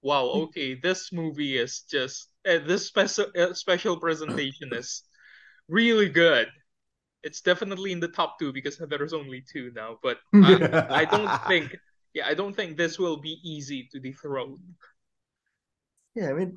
Wow, 0.00 0.48
okay, 0.48 0.80
this 0.80 1.12
movie 1.12 1.60
is 1.60 1.84
just 1.84 2.32
uh, 2.48 2.56
this 2.64 2.88
special 2.88 3.28
uh, 3.36 3.52
special 3.52 4.00
presentation 4.00 4.72
is 4.72 5.04
really 5.68 6.08
good. 6.08 6.48
It's 7.20 7.44
definitely 7.44 7.92
in 7.92 8.00
the 8.00 8.08
top 8.08 8.40
two 8.40 8.48
because 8.48 8.80
there's 8.80 9.12
only 9.12 9.44
two 9.44 9.76
now, 9.76 10.00
but 10.00 10.16
I, 10.32 11.04
I 11.04 11.04
don't 11.04 11.28
think 11.44 11.76
yeah, 12.16 12.24
I 12.24 12.32
don't 12.32 12.56
think 12.56 12.80
this 12.80 12.96
will 12.96 13.20
be 13.20 13.44
easy 13.44 13.92
to 13.92 14.00
dethrone. 14.00 14.56
Ya, 16.16 16.32
I 16.32 16.34
mean, 16.34 16.56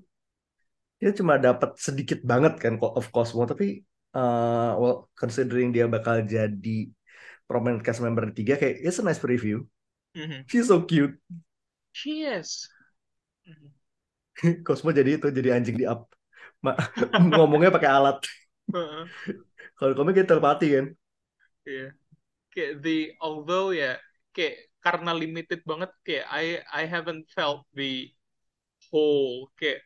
kita 1.04 1.20
cuma 1.20 1.36
dapat 1.36 1.76
sedikit 1.76 2.24
banget 2.24 2.64
kan 2.64 2.80
of 2.80 3.12
Cosmo, 3.12 3.44
tapi 3.44 3.84
uh, 4.16 4.78
well, 4.80 4.98
considering 5.18 5.74
dia 5.76 5.86
bakal 5.90 6.24
jadi 6.26 6.90
prominent 7.46 7.84
cast 7.86 8.02
member 8.02 8.30
tiga, 8.34 8.56
kayak 8.58 8.82
it's 8.82 9.00
a 9.02 9.06
nice 9.06 9.22
preview. 9.22 9.66
Mhm. 10.16 10.46
She's 10.50 10.68
so 10.70 10.86
cute. 10.86 11.18
She 11.94 12.24
is. 12.24 12.70
Cosmo 14.68 14.90
jadi 14.94 15.18
itu, 15.20 15.28
jadi 15.30 15.50
anjing 15.58 15.78
di 15.80 15.86
up. 15.88 16.10
Ma- 16.64 16.78
ngomongnya 17.34 17.70
pakai 17.74 17.90
alat. 17.92 18.18
Kalau 19.78 19.94
komik 19.98 20.14
kita 20.18 20.30
telepati 20.38 20.68
kan. 20.74 20.86
yeah. 21.68 21.92
Kayak 22.54 22.86
the 22.86 23.14
although 23.22 23.74
ya 23.74 23.98
kayak 24.36 24.70
karena 24.84 25.12
limited 25.16 25.62
banget 25.66 25.92
kayak 26.06 26.26
I 26.30 26.62
I 26.70 26.84
haven't 26.88 27.30
felt 27.34 27.66
the 27.74 28.12
whole 28.90 29.50
kayak 29.60 29.82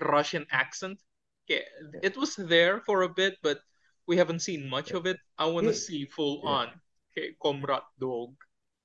Russian 0.00 0.44
accent. 0.50 1.00
Kayak 1.46 1.66
it 2.02 2.14
was 2.14 2.38
there 2.38 2.78
for 2.86 3.02
a 3.02 3.10
bit, 3.10 3.36
but 3.42 3.58
we 4.06 4.14
haven't 4.18 4.42
seen 4.42 4.66
much 4.70 4.94
of 4.94 5.06
it. 5.06 5.18
I 5.38 5.46
want 5.50 5.66
to 5.70 5.74
Yeah. 5.74 5.84
see 5.86 6.02
full 6.06 6.42
Yeah. 6.42 6.50
on 6.50 6.66
kayak 7.14 7.38
Comrade 7.38 7.88
Dog. 7.98 8.34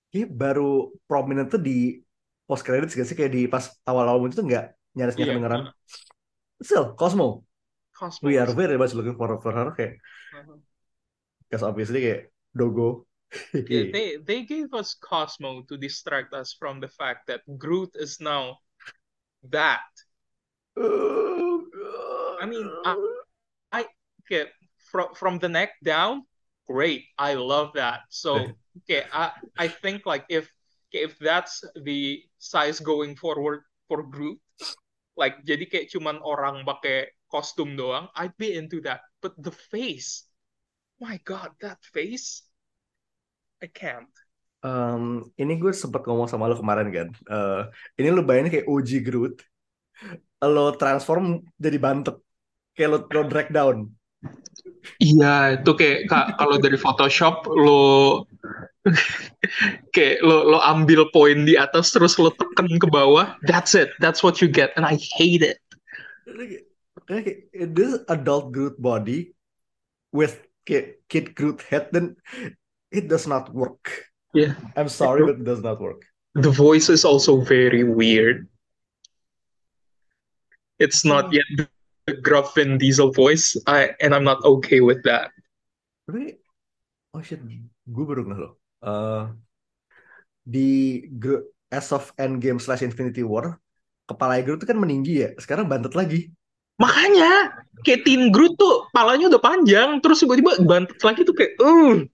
Kayak 0.09 0.33
baru 0.33 0.89
prominent 1.05 1.53
tuh 1.53 1.61
di 1.61 2.01
post 2.47 2.63
credits 2.65 2.97
gak 2.97 3.05
sih? 3.05 3.15
Kayak 3.17 3.31
di 3.33 3.43
pas 3.45 3.69
awal-awal 3.85 4.23
muncul 4.23 4.41
tuh 4.41 4.47
nggak 4.47 4.65
nyaris 4.97 5.13
nggak 5.13 5.27
Iya, 5.27 5.33
kedengeran. 5.37 5.61
uh, 5.69 5.73
Still, 6.57 6.97
Cosmo. 6.97 7.45
Cosmo 7.93 8.25
We 8.25 8.37
are 8.41 8.49
very 8.49 8.77
much 8.77 8.97
looking 8.97 9.13
for, 9.17 9.37
for 9.41 9.53
her. 9.53 9.73
Kayak, 9.77 10.01
uh-huh. 10.33 10.57
because 11.45 11.61
obviously 11.65 12.01
kayak 12.01 12.33
Dogo. 12.53 13.05
Yeah, 13.51 13.91
they 13.91 14.07
they 14.23 14.47
gave 14.47 14.71
us 14.71 14.95
Cosmo 14.95 15.59
to 15.67 15.75
distract 15.75 16.31
us 16.31 16.55
from 16.55 16.79
the 16.79 16.87
fact 16.87 17.27
that 17.27 17.43
Groot 17.59 17.91
is 17.99 18.23
now 18.23 18.63
that. 19.51 19.83
God. 20.77 21.56
I 22.37 22.45
mean, 22.45 22.67
I 23.71 23.85
okay 24.25 24.51
from 24.91 25.13
from 25.13 25.39
the 25.39 25.49
neck 25.49 25.75
down, 25.83 26.23
great. 26.67 27.05
I 27.17 27.35
love 27.35 27.73
that. 27.75 28.07
So 28.09 28.47
okay, 28.83 29.07
I 29.11 29.31
I 29.57 29.67
think 29.67 30.05
like 30.05 30.25
if 30.29 30.47
okay, 30.89 31.03
if 31.03 31.19
that's 31.19 31.63
the 31.83 32.23
size 32.39 32.79
going 32.79 33.15
forward 33.15 33.63
for 33.87 34.03
Groot, 34.03 34.39
like 35.19 35.43
jadi 35.43 35.67
kayak 35.67 35.89
cuman 35.91 36.21
orang 36.23 36.63
pakai 36.63 37.11
kostum 37.27 37.75
doang, 37.75 38.07
I'd 38.15 38.35
be 38.39 38.55
into 38.55 38.79
that. 38.87 39.03
But 39.19 39.35
the 39.35 39.51
face, 39.51 40.23
my 41.01 41.19
God, 41.27 41.51
that 41.59 41.81
face, 41.83 42.45
I 43.59 43.67
can't. 43.67 44.11
Em, 44.65 45.21
ini 45.37 45.53
gue 45.57 45.69
sempat 45.69 46.05
ngomong 46.05 46.27
sama 46.29 46.49
lo 46.49 46.57
kemarin 46.57 46.89
kan. 46.89 47.07
Eh, 47.13 47.63
ini 48.01 48.09
lo 48.13 48.21
bayangin 48.25 48.51
kayak 48.53 48.69
OG 48.69 48.89
Groot. 49.05 49.35
Lo 50.45 50.73
transform 50.77 51.41
jadi 51.57 51.77
bantet. 51.81 52.17
Kayak 52.77 52.89
lo, 52.93 52.99
lo 53.09 53.21
drag 53.25 53.49
down. 53.49 53.89
Iya, 55.01 55.59
itu 55.59 55.71
kayak 55.75 55.99
ka- 56.07 56.31
kalau 56.39 56.57
dari 56.61 56.77
Photoshop 56.79 57.49
lo 57.49 58.23
kayak 59.95 60.23
lo 60.23 60.47
lo 60.47 60.59
ambil 60.63 61.09
poin 61.11 61.43
di 61.43 61.59
atas 61.59 61.91
terus 61.91 62.15
lo 62.21 62.31
tekan 62.31 62.69
ke 62.69 62.87
bawah. 62.87 63.35
That's 63.49 63.75
it. 63.75 63.91
That's 63.99 64.23
what 64.23 64.39
you 64.39 64.47
get 64.47 64.71
and 64.79 64.85
I 64.85 64.95
hate 65.17 65.43
it. 65.43 65.59
Kayak, 67.07 67.51
this 67.73 68.03
adult 68.11 68.51
Groot 68.51 68.79
body 68.79 69.33
with 70.11 70.39
kayak 70.67 71.03
kid 71.11 71.35
Groot 71.35 71.63
head 71.67 71.91
then 71.91 72.15
it 72.93 73.09
does 73.11 73.27
not 73.27 73.51
work. 73.51 74.07
Yeah. 74.31 74.55
I'm 74.77 74.91
sorry 74.91 75.25
but 75.25 75.43
it 75.43 75.47
does 75.47 75.65
not 75.65 75.81
work. 75.81 76.05
The 76.37 76.53
voice 76.53 76.87
is 76.93 77.01
also 77.01 77.41
very 77.41 77.81
weird. 77.81 78.45
It's 80.77 81.01
not 81.01 81.33
yet 81.33 81.67
the 82.07 82.15
gruff 82.23 82.55
Vin 82.55 82.79
Diesel 82.79 83.11
voice, 83.11 83.59
I 83.67 83.91
and 83.99 84.15
I'm 84.15 84.23
not 84.23 84.39
okay 84.47 84.79
with 84.79 85.03
that. 85.03 85.35
Tapi 86.07 86.39
oh 87.11 87.21
shit, 87.21 87.43
gue 87.43 88.03
baru 88.07 88.23
nggak 88.23 88.39
lo. 88.39 88.49
Eh, 88.81 89.23
di 90.47 90.69
as 91.67 91.91
of 91.91 92.15
Endgame 92.15 92.63
slash 92.63 92.81
Infinity 92.81 93.27
War 93.27 93.59
kepala 94.07 94.39
Groot 94.39 94.63
tuh 94.63 94.71
kan 94.71 94.79
meninggi 94.79 95.27
ya. 95.27 95.29
Sekarang 95.35 95.67
bantet 95.67 95.91
lagi. 95.91 96.31
Makanya 96.79 97.59
kayak 97.83 98.07
Teen 98.07 98.31
Groot 98.31 98.55
tuh 98.55 98.87
palanya 98.95 99.27
udah 99.27 99.43
panjang 99.43 99.99
terus 99.99 100.23
tiba-tiba 100.23 100.63
bantet 100.63 101.03
lagi 101.03 101.27
tuh 101.27 101.35
kayak 101.35 101.59
uh 101.59 102.07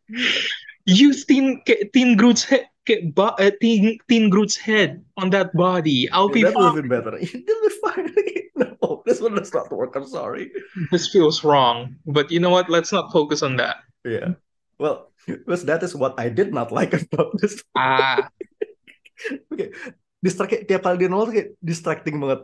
use 0.89 1.21
Teen 1.29 1.62
kayak 1.69 1.93
Teen 1.93 2.17
Groot's 2.17 2.41
head 2.41 2.65
kayak 2.89 3.13
ba- 3.13 3.38
eh, 3.39 3.53
teen, 3.62 3.95
teen 4.09 4.27
Groot's 4.27 4.57
head 4.57 5.00
on 5.15 5.29
that 5.31 5.53
body. 5.55 6.09
I'll 6.12 6.27
be 6.27 6.43
that 6.43 6.51
would 6.51 6.65
have 6.65 6.75
fine. 6.75 6.88
been 6.88 6.91
better. 6.91 7.15
That'll 7.21 7.63
be 7.63 7.73
fine. 7.79 8.42
this 9.07 9.22
one 9.22 9.36
does 9.36 9.53
not 9.53 9.72
work. 9.72 9.95
I'm 9.95 10.07
sorry. 10.07 10.51
This 10.91 11.10
feels 11.12 11.43
wrong, 11.43 11.95
but 12.05 12.31
you 12.31 12.39
know 12.39 12.50
what? 12.50 12.69
Let's 12.69 12.91
not 12.91 13.12
focus 13.12 13.43
on 13.43 13.57
that. 13.57 13.83
Yeah. 14.05 14.36
Well, 14.79 15.12
because 15.27 15.65
that 15.65 15.83
is 15.83 15.95
what 15.95 16.15
I 16.19 16.29
did 16.29 16.53
not 16.53 16.72
like 16.72 16.93
about 16.93 17.36
this. 17.39 17.62
Ah, 17.77 18.27
Oke, 19.53 19.72
distract 20.19 20.67
tiap 20.67 20.83
kali 20.83 21.00
dia 21.00 21.07
nol 21.07 21.29
kayak 21.31 21.55
distracting 21.63 22.19
banget. 22.19 22.43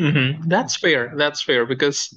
mhm. 0.00 0.42
That's 0.50 0.74
fair. 0.74 1.14
That's 1.14 1.40
fair 1.40 1.64
because 1.64 2.10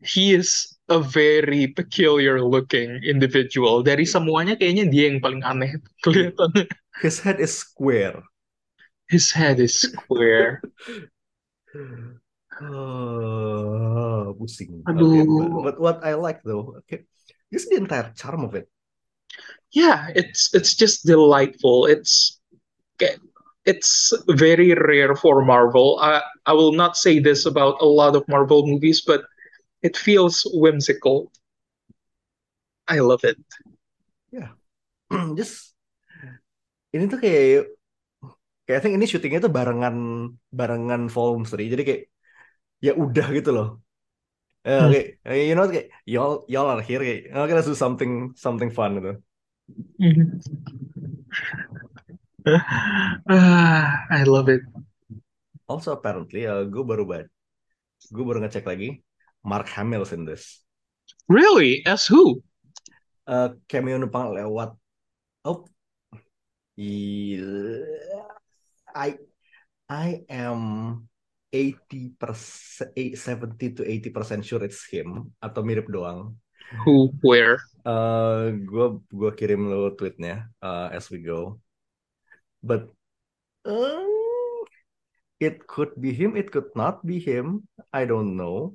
he 0.00 0.32
is 0.32 0.70
a 0.88 1.02
very 1.02 1.66
peculiar 1.74 2.38
looking 2.38 3.02
individual. 3.02 3.82
Dari 3.82 4.06
semuanya 4.06 4.54
kayaknya 4.54 4.86
dia 4.86 5.10
yang 5.10 5.18
paling 5.18 5.42
aneh 5.42 5.74
kelihatannya. 6.06 6.70
His 7.02 7.18
head 7.20 7.42
is 7.42 7.52
square. 7.52 8.22
His 9.10 9.28
head 9.34 9.58
is 9.58 9.74
square. 9.76 10.62
Oh, 12.56 14.32
pusing. 14.38 14.80
Okay, 14.88 14.96
Aduh. 14.96 15.62
but, 15.62 15.76
but 15.76 15.76
what 15.80 15.98
I 16.04 16.14
like 16.14 16.40
though, 16.42 16.80
okay, 16.84 17.04
is 17.52 17.68
the 17.68 17.76
entire 17.76 18.12
charm 18.16 18.44
of 18.44 18.54
it. 18.54 18.68
Yeah, 19.72 20.08
it's 20.16 20.54
it's 20.56 20.72
just 20.72 21.04
delightful. 21.04 21.84
It's 21.84 22.40
it's 23.66 24.14
very 24.30 24.72
rare 24.72 25.12
for 25.16 25.44
Marvel. 25.44 26.00
I 26.00 26.24
I 26.48 26.56
will 26.56 26.72
not 26.72 26.96
say 26.96 27.20
this 27.20 27.44
about 27.44 27.82
a 27.84 27.88
lot 27.88 28.16
of 28.16 28.24
Marvel 28.24 28.64
movies, 28.64 29.04
but 29.04 29.28
it 29.84 29.96
feels 30.00 30.48
whimsical. 30.48 31.28
I 32.88 33.04
love 33.04 33.26
it. 33.26 33.36
Just 35.38 35.74
ini 36.94 37.06
tuh 37.06 37.20
kayak 37.20 37.68
kayak 38.66 38.78
I 38.78 38.82
think 38.82 38.94
ini 38.98 39.06
syutingnya 39.06 39.40
tuh 39.46 39.52
barengan 39.52 39.96
barengan 40.50 41.06
volume 41.12 41.46
3 41.46 41.70
jadi 41.70 41.82
kayak 41.84 42.02
ya 42.82 42.92
udah 42.94 43.26
gitu 43.32 43.50
loh. 43.52 43.68
Eh, 44.66 44.74
Hmm. 44.74 44.90
kayak 44.90 45.46
you 45.46 45.54
know 45.54 45.70
kayak 45.70 45.94
y'all 46.10 46.42
y'all 46.50 46.66
are 46.66 46.82
here 46.82 46.98
kayak 46.98 47.30
okay 47.30 47.54
let's 47.54 47.70
do 47.70 47.78
something 47.78 48.34
something 48.34 48.70
fun 48.72 48.98
gitu. 48.98 49.12
Ah, 53.26 54.06
I 54.10 54.22
love 54.22 54.46
it. 54.46 54.62
Also 55.66 55.98
apparently 55.98 56.46
uh, 56.46 56.62
gue 56.62 56.84
baru 56.86 57.02
baca 57.02 57.26
gue 58.06 58.22
baru 58.22 58.38
ngecek 58.46 58.70
lagi 58.70 59.02
Mark 59.42 59.66
Hamill's 59.74 60.14
in 60.14 60.22
this. 60.22 60.62
Really? 61.26 61.82
As 61.82 62.06
who? 62.06 62.38
Uh, 63.26 63.58
cameo 63.66 63.98
numpang 63.98 64.30
lewat 64.30 64.78
oh 65.42 65.66
iya. 66.78 67.82
I 68.94 69.18
I 69.90 70.22
am 70.30 71.02
80% 71.52 72.92
eh, 72.96 73.14
70 73.14 73.78
to 73.78 73.82
80% 73.86 74.44
sure 74.44 74.62
it's 74.64 74.84
him 74.86 75.32
atau 75.38 75.62
mirip 75.62 75.86
doang. 75.88 76.34
Who? 76.82 77.14
Where? 77.22 77.62
Uh, 77.86 78.50
gue 78.66 78.98
gua 79.14 79.30
kirim 79.30 79.70
lo 79.70 79.94
tweetnya 79.94 80.50
uh, 80.58 80.90
as 80.90 81.06
we 81.06 81.22
go. 81.22 81.62
But 82.58 82.90
um, 83.62 84.10
it 85.38 85.70
could 85.70 85.94
be 85.94 86.10
him, 86.10 86.34
it 86.34 86.50
could 86.50 86.74
not 86.74 87.06
be 87.06 87.22
him. 87.22 87.70
I 87.94 88.04
don't 88.04 88.34
know. 88.34 88.74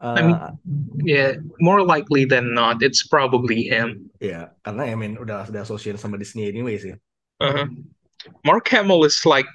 I 0.00 0.20
mean, 0.20 0.36
Uh, 0.36 0.52
yeah, 1.00 1.40
more 1.60 1.80
likely 1.80 2.28
than 2.28 2.52
not, 2.52 2.82
it's 2.84 3.08
probably 3.08 3.64
him. 3.64 4.12
ya 4.20 4.52
karena 4.60 4.92
I 4.92 4.96
mean 4.96 5.16
udah 5.16 5.48
udah 5.48 5.64
associate 5.64 5.96
sama 5.96 6.20
Disney 6.20 6.44
anyway 6.48 6.76
sih. 6.76 6.96
Uh-huh. 7.40 7.68
Mark 8.44 8.68
Hamill 8.68 9.04
is 9.08 9.16
like 9.24 9.48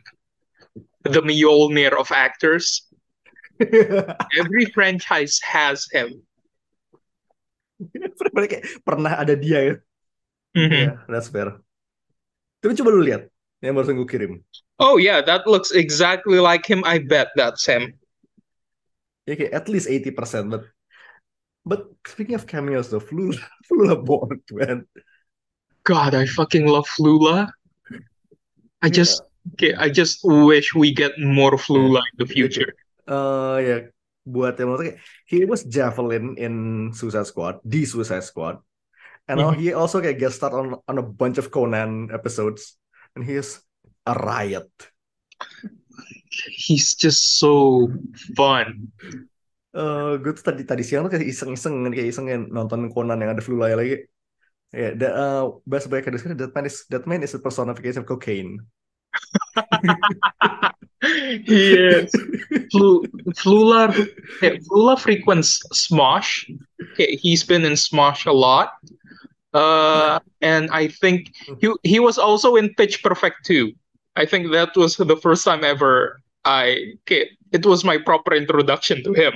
the 1.03 1.21
Mjolnir 1.21 1.93
of 1.97 2.11
actors. 2.11 2.87
Every 3.59 4.65
franchise 4.71 5.39
has 5.43 5.87
him. 5.91 6.23
Kayak 8.35 8.67
pernah 8.83 9.19
ada 9.19 9.35
dia 9.35 9.59
ya. 9.63 9.75
Mhm. 10.55 10.83
Ya, 10.83 10.93
that's 11.07 11.31
fair. 11.31 11.59
Tapi 12.59 12.75
coba 12.75 12.91
lu 12.91 13.03
lihat 13.03 13.31
yang 13.63 13.75
barusan 13.75 13.95
gue 13.99 14.07
kirim. 14.07 14.43
Oh 14.79 14.99
yeah, 14.99 15.23
that 15.23 15.47
looks 15.47 15.71
exactly 15.71 16.39
like 16.39 16.63
him. 16.67 16.83
I 16.83 16.99
bet 16.99 17.31
that's 17.35 17.63
him. 17.63 17.95
Kayak 19.27 19.51
at 19.55 19.65
least 19.67 19.87
80%, 19.87 20.51
but 20.51 20.63
but 21.67 21.87
speaking 22.07 22.35
of 22.35 22.47
cameos 22.47 22.89
though, 22.89 23.03
Flula, 23.03 23.39
Flula 23.67 23.95
Borg, 23.95 24.41
man. 24.51 24.87
God, 25.83 26.15
I 26.15 26.25
fucking 26.25 26.67
love 26.67 26.87
Flula. 26.87 27.51
I 28.81 28.89
just, 28.89 29.23
okay, 29.53 29.73
I 29.77 29.89
just 29.89 30.21
wish 30.23 30.73
we 30.75 30.93
get 30.93 31.17
more 31.17 31.57
Flula 31.57 32.03
in 32.13 32.15
the 32.21 32.29
future. 32.29 32.75
Eh 33.09 33.57
ya 33.65 33.77
buat 34.29 34.61
yang 34.61 34.69
maksudnya 34.69 34.95
he 35.25 35.41
was 35.47 35.65
Javelin 35.65 36.37
in 36.37 36.53
Suicide 36.93 37.25
Squad, 37.25 37.57
di 37.65 37.87
Suicide 37.87 38.21
Squad. 38.21 38.61
And 39.29 39.37
now 39.37 39.53
he 39.53 39.77
also 39.77 40.01
kayak 40.01 40.17
guest 40.17 40.41
star 40.41 40.53
on 40.53 40.81
on 40.89 40.97
a 40.97 41.05
bunch 41.05 41.37
of 41.37 41.53
Conan 41.53 42.09
episodes. 42.09 42.77
And 43.13 43.21
he 43.21 43.37
is 43.37 43.61
a 44.09 44.17
riot. 44.17 44.69
He's 46.49 46.97
just 46.97 47.37
so 47.37 47.85
fun. 48.33 48.89
Eh 49.69 50.11
gue 50.17 50.33
tuh 50.33 50.45
tadi 50.45 50.65
tadi 50.65 50.81
siang 50.81 51.05
tuh 51.05 51.13
kayak 51.13 51.29
iseng-iseng 51.29 51.93
kayak 51.93 52.09
isengin 52.09 52.49
nonton 52.49 52.89
Conan 52.89 53.21
yang 53.21 53.37
ada 53.37 53.41
Flula 53.45 53.73
lagi. 53.73 54.05
Ya, 54.69 54.93
yeah, 54.93 55.13
uh, 55.17 55.57
best 55.65 55.89
banyak 55.89 56.13
yang 56.13 56.37
that 56.37 56.53
man 56.53 56.69
is 56.69 56.85
that 56.93 57.09
man 57.09 57.25
is 57.25 57.33
a 57.33 57.41
personification 57.41 58.05
of 58.05 58.09
cocaine. 58.09 58.61
He 61.01 61.73
is. 61.73 62.11
Flu, 62.71 63.03
Flula, 63.39 63.93
Flula 64.41 64.99
frequents 64.99 65.61
Smosh. 65.73 66.43
Okay, 66.93 67.15
he's 67.15 67.43
been 67.43 67.63
in 67.63 67.73
Smosh 67.73 68.25
a 68.25 68.33
lot. 68.33 68.73
Uh, 69.53 70.19
and 70.41 70.69
I 70.71 70.89
think 70.89 71.33
he 71.61 71.73
he 71.83 71.99
was 71.99 72.17
also 72.17 72.55
in 72.55 72.73
Pitch 72.75 73.01
Perfect 73.01 73.45
too. 73.45 73.71
I 74.15 74.25
think 74.25 74.51
that 74.51 74.75
was 74.75 74.97
the 74.97 75.15
first 75.17 75.45
time 75.45 75.63
ever 75.63 76.21
I 76.45 76.95
okay, 77.01 77.29
it 77.51 77.65
was 77.65 77.83
my 77.83 77.97
proper 77.97 78.33
introduction 78.33 79.03
to 79.03 79.13
him. 79.13 79.33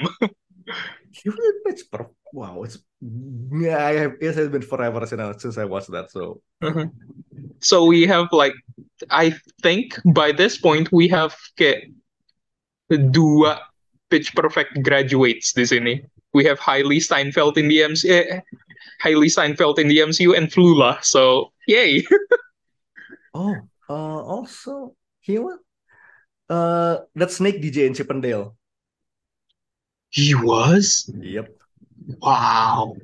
He 1.12 1.30
was 1.30 1.39
in 1.39 1.71
Pitch 1.71 1.86
Perfect. 1.91 2.22
Wow, 2.33 2.63
it's 2.63 2.81
yeah, 3.53 3.85
I 3.85 3.93
have 3.93 4.13
it 4.19 4.33
has 4.33 4.49
been 4.49 4.63
forever 4.65 5.05
since 5.05 5.21
I, 5.21 5.37
since 5.37 5.57
I 5.59 5.65
watched 5.65 5.91
that. 5.91 6.09
So 6.09 6.41
So 7.61 7.85
we 7.85 8.09
have 8.09 8.27
like 8.33 8.53
I 9.09 9.37
think 9.61 9.99
by 10.13 10.31
this 10.33 10.57
point 10.57 10.91
we 10.91 11.07
have 11.09 11.37
okay, 11.53 11.93
dua 12.89 13.61
Pitch 14.09 14.33
Perfect 14.33 14.81
graduates 14.81 15.53
di 15.53 15.63
sini. 15.63 16.01
We 16.33 16.43
have 16.49 16.57
Hailey 16.57 16.99
Steinfeld 16.99 17.61
in 17.61 17.69
the 17.69 17.85
MC, 17.85 18.09
eh, 18.09 18.41
Hailey 19.05 19.29
Steinfeld 19.29 19.77
in 19.77 19.87
the 19.87 20.01
MCU 20.01 20.33
and 20.33 20.49
Flula. 20.49 20.97
So 21.05 21.53
yay! 21.69 22.01
oh, 23.37 23.55
uh, 23.89 24.21
also 24.25 24.97
he 25.21 25.37
was 25.37 25.61
uh 26.49 27.05
that 27.13 27.29
Snake 27.29 27.61
DJ 27.61 27.85
in 27.85 27.93
Chippendale. 27.93 28.57
He 30.09 30.33
was 30.33 31.09
Yep. 31.13 31.62
Wow. 32.21 32.95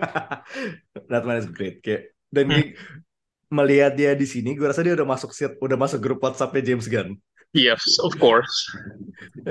that 1.10 1.22
man 1.24 1.38
is 1.40 1.48
great. 1.48 1.80
Kayak 1.84 2.14
dan 2.30 2.46
gue 2.50 2.74
melihat 3.58 3.98
dia 3.98 4.12
di 4.14 4.26
sini, 4.28 4.54
gue 4.54 4.66
rasa 4.66 4.86
dia 4.86 4.94
udah 4.94 5.08
masuk 5.08 5.34
set, 5.34 5.58
udah 5.58 5.74
masuk 5.74 5.98
grup 5.98 6.22
WhatsAppnya 6.22 6.62
James 6.62 6.86
Gunn. 6.86 7.18
Yes, 7.50 7.82
of 7.98 8.14
course. 8.22 8.70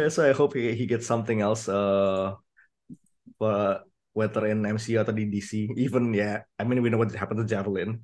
So 0.07 0.23
I 0.23 0.31
hope 0.31 0.55
he, 0.55 0.71
he 0.71 0.87
gets 0.87 1.03
something 1.03 1.43
else. 1.43 1.67
Uh, 1.67 2.39
uh, 3.43 3.83
whether 4.13 4.47
in 4.47 4.63
MCU 4.63 4.99
atau 4.99 5.15
di 5.15 5.27
DC. 5.27 5.71
Even 5.79 6.11
yeah, 6.11 6.43
I 6.59 6.63
mean 6.67 6.83
we 6.83 6.91
know 6.91 6.99
what 6.99 7.11
happened 7.15 7.43
to 7.43 7.47
Javelin. 7.47 8.03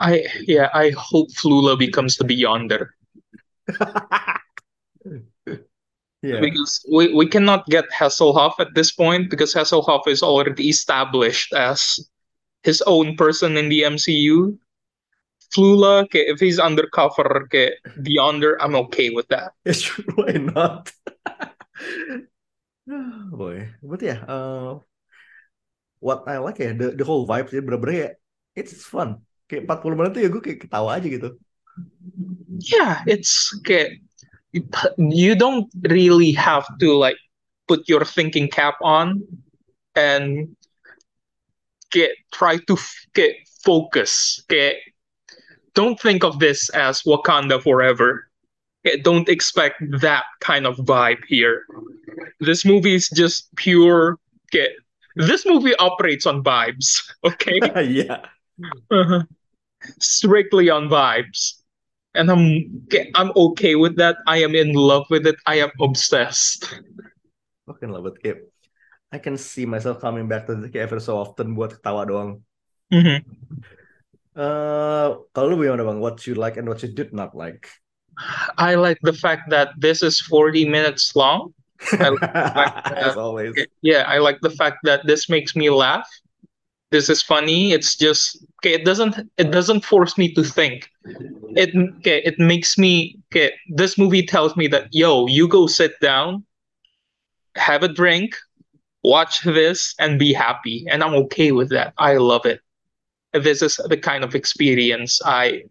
I 0.00 0.24
yeah, 0.48 0.72
I 0.72 0.96
hope 0.96 1.28
Flula 1.36 1.76
becomes 1.76 2.16
the 2.16 2.24
Beyonder 2.24 2.96
Yeah. 6.22 6.40
because 6.40 6.84
we, 6.84 7.14
we 7.14 7.26
cannot 7.26 7.64
get 7.66 7.88
Hasselhoff 7.90 8.60
at 8.60 8.74
this 8.74 8.92
point 8.92 9.30
because 9.30 9.54
Hasselhoff 9.54 10.06
is 10.06 10.22
already 10.22 10.68
established 10.68 11.52
as 11.54 11.98
his 12.62 12.82
own 12.84 13.16
person 13.16 13.56
in 13.56 13.68
the 13.68 13.82
MCU. 13.84 14.58
Flula, 15.56 16.04
okay, 16.04 16.28
if 16.28 16.38
he's 16.38 16.60
undercover, 16.60 17.42
okay, 17.44 17.74
Beyonder, 17.98 18.56
I'm 18.60 18.76
okay 18.86 19.10
with 19.10 19.26
that. 19.28 19.52
It's 19.64 19.82
why 20.14 20.32
not? 20.38 20.92
Boy, 23.32 23.70
but 23.82 24.02
yeah, 24.02 24.22
uh, 24.28 24.78
what 25.98 26.28
I 26.28 26.38
like 26.38 26.58
ya, 26.58 26.72
the, 26.76 26.92
the 26.92 27.04
whole 27.04 27.26
vibe 27.26 27.50
sih 27.50 27.64
bener-bener 27.64 27.96
ya, 27.96 28.08
it's 28.54 28.84
fun. 28.84 29.24
Kayak 29.50 29.66
40 29.66 29.98
menit 29.98 30.10
tuh 30.14 30.22
ya 30.22 30.30
gue 30.30 30.42
kayak 30.42 30.60
ketawa 30.62 31.00
aja 31.00 31.08
gitu. 31.10 31.34
Yeah, 32.60 33.02
it's 33.08 33.50
okay. 33.62 33.98
You 34.52 35.34
don't 35.34 35.68
really 35.88 36.32
have 36.32 36.66
to 36.80 36.96
like 36.96 37.16
put 37.68 37.88
your 37.88 38.04
thinking 38.04 38.48
cap 38.48 38.74
on 38.82 39.22
and 39.94 40.56
get 41.90 42.10
try 42.32 42.56
to 42.66 42.74
f- 42.74 43.06
get 43.14 43.34
focus. 43.64 44.42
Get 44.48 44.76
don't 45.74 45.98
think 46.00 46.24
of 46.24 46.38
this 46.38 46.68
as 46.70 47.02
Wakanda 47.02 47.62
forever. 47.62 48.26
Okay, 48.86 48.98
don't 49.00 49.28
expect 49.28 49.82
that 50.00 50.24
kind 50.40 50.66
of 50.66 50.76
vibe 50.78 51.22
here. 51.28 51.64
This 52.40 52.64
movie 52.64 52.94
is 52.94 53.08
just 53.10 53.54
pure. 53.56 54.18
Okay, 54.52 54.68
this 55.16 55.44
movie 55.46 55.74
operates 55.76 56.26
on 56.26 56.42
vibes. 56.42 57.02
Okay, 57.24 57.60
yeah 57.88 58.24
Uh-huh. 58.90 59.22
strictly 60.00 60.70
on 60.70 60.88
vibes, 60.88 61.59
and 62.14 62.30
I'm 62.30 62.86
I'm 63.14 63.30
okay 63.50 63.74
with 63.74 63.96
that. 63.96 64.18
I 64.26 64.42
am 64.42 64.54
in 64.54 64.72
love 64.74 65.06
with 65.10 65.26
it. 65.26 65.36
I 65.46 65.62
am 65.62 65.70
obsessed. 65.80 66.66
Fucking 67.66 67.90
love 67.90 68.06
it. 68.10 68.18
Kayak, 68.22 68.38
I 69.10 69.18
can 69.18 69.36
see 69.38 69.66
myself 69.66 70.00
coming 70.02 70.26
back 70.26 70.46
to 70.50 70.58
kayak 70.58 70.90
every 70.90 71.02
so 71.02 71.18
often 71.18 71.54
buat 71.54 71.78
ketawa 71.78 72.06
doang. 72.06 72.42
Mhm. 72.90 73.22
Eh, 74.30 75.08
kalau 75.34 75.46
lu 75.52 75.58
gimana 75.58 75.82
bang? 75.82 75.98
What 75.98 76.22
you 76.26 76.38
like 76.38 76.54
and 76.56 76.66
what 76.70 76.82
you 76.86 76.90
did 76.90 77.10
not 77.10 77.34
like? 77.34 77.66
I 78.58 78.74
like 78.76 78.98
the 79.02 79.14
fact 79.16 79.50
that 79.50 79.74
this 79.78 80.02
is 80.02 80.20
40 80.20 80.68
minutes 80.68 81.16
long. 81.16 81.54
I 81.96 82.12
like 82.12 82.30
the 82.30 82.52
fact 82.52 82.74
As 82.96 83.16
always. 83.16 83.56
yeah, 83.82 84.04
I 84.06 84.18
like 84.20 84.38
the 84.44 84.52
fact 84.52 84.84
that 84.84 85.06
this 85.08 85.28
makes 85.28 85.56
me 85.56 85.70
laugh. 85.70 86.06
This 86.90 87.08
is 87.08 87.22
funny. 87.22 87.72
It's 87.72 87.96
just 87.96 88.44
okay, 88.58 88.74
it 88.74 88.84
doesn't 88.84 89.16
it 89.38 89.50
doesn't 89.52 89.84
force 89.84 90.18
me 90.18 90.32
to 90.34 90.42
think. 90.42 90.90
It 91.56 91.70
okay, 91.98 92.22
it 92.24 92.38
makes 92.38 92.76
me 92.78 93.18
okay, 93.32 93.52
this 93.68 93.96
movie 93.96 94.26
tells 94.26 94.56
me 94.56 94.66
that 94.68 94.88
yo, 94.92 95.26
you 95.26 95.48
go 95.48 95.66
sit 95.66 95.98
down, 96.00 96.44
have 97.56 97.82
a 97.82 97.88
drink, 97.88 98.36
watch 99.04 99.42
this 99.42 99.94
and 99.98 100.18
be 100.18 100.32
happy. 100.32 100.86
And 100.90 101.02
I'm 101.02 101.14
okay 101.26 101.52
with 101.52 101.70
that. 101.70 101.94
I 101.98 102.16
love 102.16 102.46
it. 102.46 102.60
This 103.32 103.62
is 103.62 103.76
the 103.88 103.96
kind 103.96 104.24
of 104.24 104.34
experience 104.34 105.20
I 105.24 105.64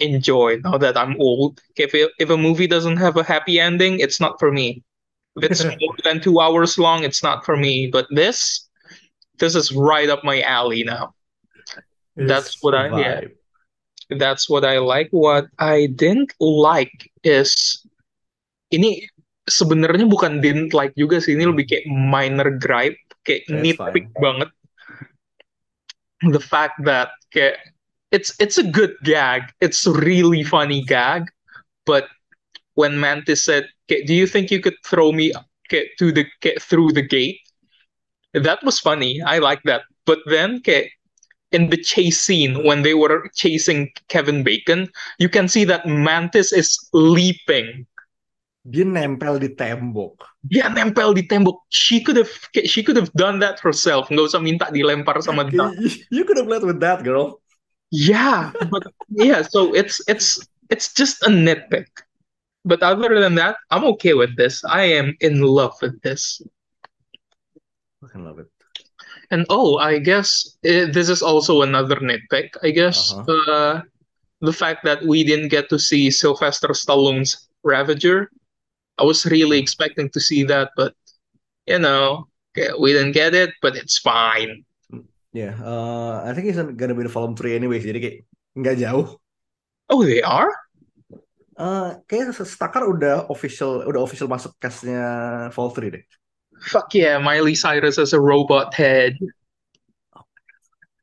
enjoy 0.00 0.58
now 0.64 0.78
that 0.78 0.96
I'm 0.96 1.16
old. 1.20 1.60
If 1.76 1.94
it, 1.94 2.12
if 2.18 2.30
a 2.30 2.36
movie 2.36 2.66
doesn't 2.66 2.96
have 2.98 3.16
a 3.16 3.24
happy 3.24 3.60
ending, 3.60 4.00
it's 4.00 4.20
not 4.20 4.38
for 4.38 4.52
me. 4.52 4.82
If 5.36 5.44
it's 5.44 5.64
more 5.80 5.96
than 6.04 6.20
two 6.20 6.40
hours 6.40 6.78
long, 6.78 7.04
it's 7.04 7.22
not 7.22 7.44
for 7.44 7.56
me. 7.56 7.88
But 7.92 8.06
this, 8.10 8.63
this 9.38 9.54
is 9.54 9.72
right 9.72 10.08
up 10.08 10.22
my 10.22 10.40
alley 10.42 10.84
now. 10.84 11.14
That's 12.16 12.62
what 12.62 12.74
I- 12.74 12.94
yeah. 12.94 13.20
That's 14.10 14.48
what 14.52 14.64
I 14.64 14.78
like. 14.78 15.08
What 15.10 15.48
I 15.58 15.88
didn't 15.88 16.36
like 16.38 17.08
is 17.24 17.56
ini 18.68 19.08
sebenarnya 19.48 20.04
bukan 20.04 20.44
didn't 20.44 20.76
like 20.76 20.92
juga 20.94 21.24
sih. 21.24 21.32
Ini 21.34 21.48
lebih 21.48 21.64
kayak 21.68 21.86
minor 21.88 22.52
gripe, 22.60 23.00
kayak 23.24 23.48
That's 23.48 23.60
nitpick 23.64 24.06
fine. 24.12 24.20
banget. 24.20 24.50
The 26.30 26.40
fact 26.40 26.80
that 26.84 27.16
kayak 27.32 27.60
it's 28.12 28.32
it's 28.40 28.56
a 28.56 28.64
good 28.64 28.96
gag. 29.04 29.52
It's 29.60 29.84
a 29.84 29.92
really 29.92 30.44
funny 30.44 30.84
gag, 30.84 31.28
but 31.84 32.08
when 32.76 32.96
Mantis 32.96 33.44
said, 33.44 33.68
"Do 33.88 34.12
you 34.14 34.24
think 34.28 34.48
you 34.48 34.60
could 34.60 34.78
throw 34.84 35.12
me 35.12 35.32
okay, 35.68 35.90
to 36.00 36.12
the 36.12 36.24
okay, 36.40 36.56
through 36.60 36.96
the 36.96 37.04
gate?" 37.04 37.43
That 38.34 38.62
was 38.62 38.78
funny. 38.78 39.22
I 39.22 39.38
like 39.38 39.62
that. 39.64 39.82
But 40.06 40.18
then, 40.26 40.58
okay, 40.58 40.90
in 41.54 41.70
the 41.70 41.78
chase 41.78 42.20
scene 42.20 42.66
when 42.66 42.82
they 42.82 42.94
were 42.94 43.30
chasing 43.34 43.90
Kevin 44.08 44.42
Bacon, 44.42 44.90
you 45.18 45.28
can 45.28 45.46
see 45.48 45.64
that 45.64 45.86
Mantis 45.86 46.52
is 46.52 46.76
leaping. 46.92 47.86
Dia 48.64 48.84
nempel 48.84 49.36
di 49.36 49.52
tembok. 49.52 50.24
Dia 50.40 50.72
nempel 50.72 51.12
di 51.14 51.28
tembok. 51.28 51.68
She 51.68 52.00
could 52.00 52.16
have 52.16 52.32
she 52.64 52.82
could 52.82 52.96
have 52.96 53.12
done 53.12 53.38
that 53.44 53.60
herself. 53.60 54.08
Nggak 54.08 54.32
usah 54.32 54.40
minta 54.40 54.72
dilempar 54.72 55.20
sama 55.20 55.44
Duck. 55.52 55.76
You 56.08 56.24
could 56.24 56.40
have 56.40 56.48
led 56.48 56.64
with 56.64 56.80
that, 56.80 57.04
girl. 57.04 57.44
Yeah, 57.92 58.50
but 58.72 58.82
yeah, 59.12 59.44
so 59.44 59.76
it's 59.76 60.00
it's 60.08 60.40
it's 60.72 60.96
just 60.96 61.22
a 61.22 61.30
nitpick. 61.30 61.92
But 62.64 62.80
other 62.80 63.20
than 63.20 63.36
that, 63.36 63.60
I'm 63.68 63.84
okay 63.94 64.16
with 64.16 64.34
this. 64.40 64.64
I 64.64 64.88
am 64.96 65.12
in 65.20 65.44
love 65.44 65.76
with 65.84 66.00
this. 66.00 66.40
Fucking 68.04 68.24
love 68.24 68.38
it. 68.38 68.52
And 69.32 69.48
oh, 69.48 69.80
I 69.80 69.96
guess 69.98 70.58
uh, 70.68 70.92
this 70.92 71.08
is 71.08 71.24
also 71.24 71.64
another 71.64 71.96
nitpick. 71.96 72.52
I 72.60 72.70
guess 72.70 73.16
Uh-huh. 73.16 73.32
uh, 73.48 73.74
the 74.44 74.52
fact 74.52 74.84
that 74.84 75.00
we 75.00 75.24
didn't 75.24 75.48
get 75.48 75.72
to 75.72 75.78
see 75.80 76.12
Sylvester 76.12 76.68
Stallone's 76.76 77.48
Ravager. 77.64 78.28
I 79.00 79.08
was 79.08 79.24
really 79.26 79.56
expecting 79.58 80.12
to 80.12 80.20
see 80.20 80.44
that, 80.52 80.70
but 80.76 80.92
you 81.66 81.80
know, 81.80 82.28
we 82.78 82.92
didn't 82.92 83.16
get 83.16 83.32
it, 83.34 83.56
but 83.64 83.74
it's 83.74 83.98
fine. 83.98 84.62
Yeah, 85.34 85.58
uh, 85.58 86.22
I 86.22 86.30
think 86.36 86.46
it's 86.46 86.60
gonna 86.60 86.94
be 86.94 87.02
the 87.02 87.10
volume 87.10 87.34
3 87.34 87.58
anyways, 87.58 87.82
jadi 87.82 87.98
kayak 87.98 88.16
nggak 88.54 88.76
jauh. 88.86 89.18
Oh, 89.90 90.06
they 90.06 90.22
are? 90.22 90.52
Uh, 91.58 91.98
kayaknya 92.06 92.38
Stakar 92.46 92.86
udah 92.86 93.26
official, 93.26 93.82
udah 93.82 94.02
official 94.06 94.30
masuk 94.30 94.54
castnya 94.62 95.02
Vol 95.50 95.70
3 95.74 95.90
deh. 95.90 96.04
Fuck 96.64 96.94
yeah, 96.94 97.18
Miley 97.18 97.54
Cyrus 97.54 97.98
as 97.98 98.12
a 98.12 98.20
robot 98.20 98.74
head. 98.74 99.18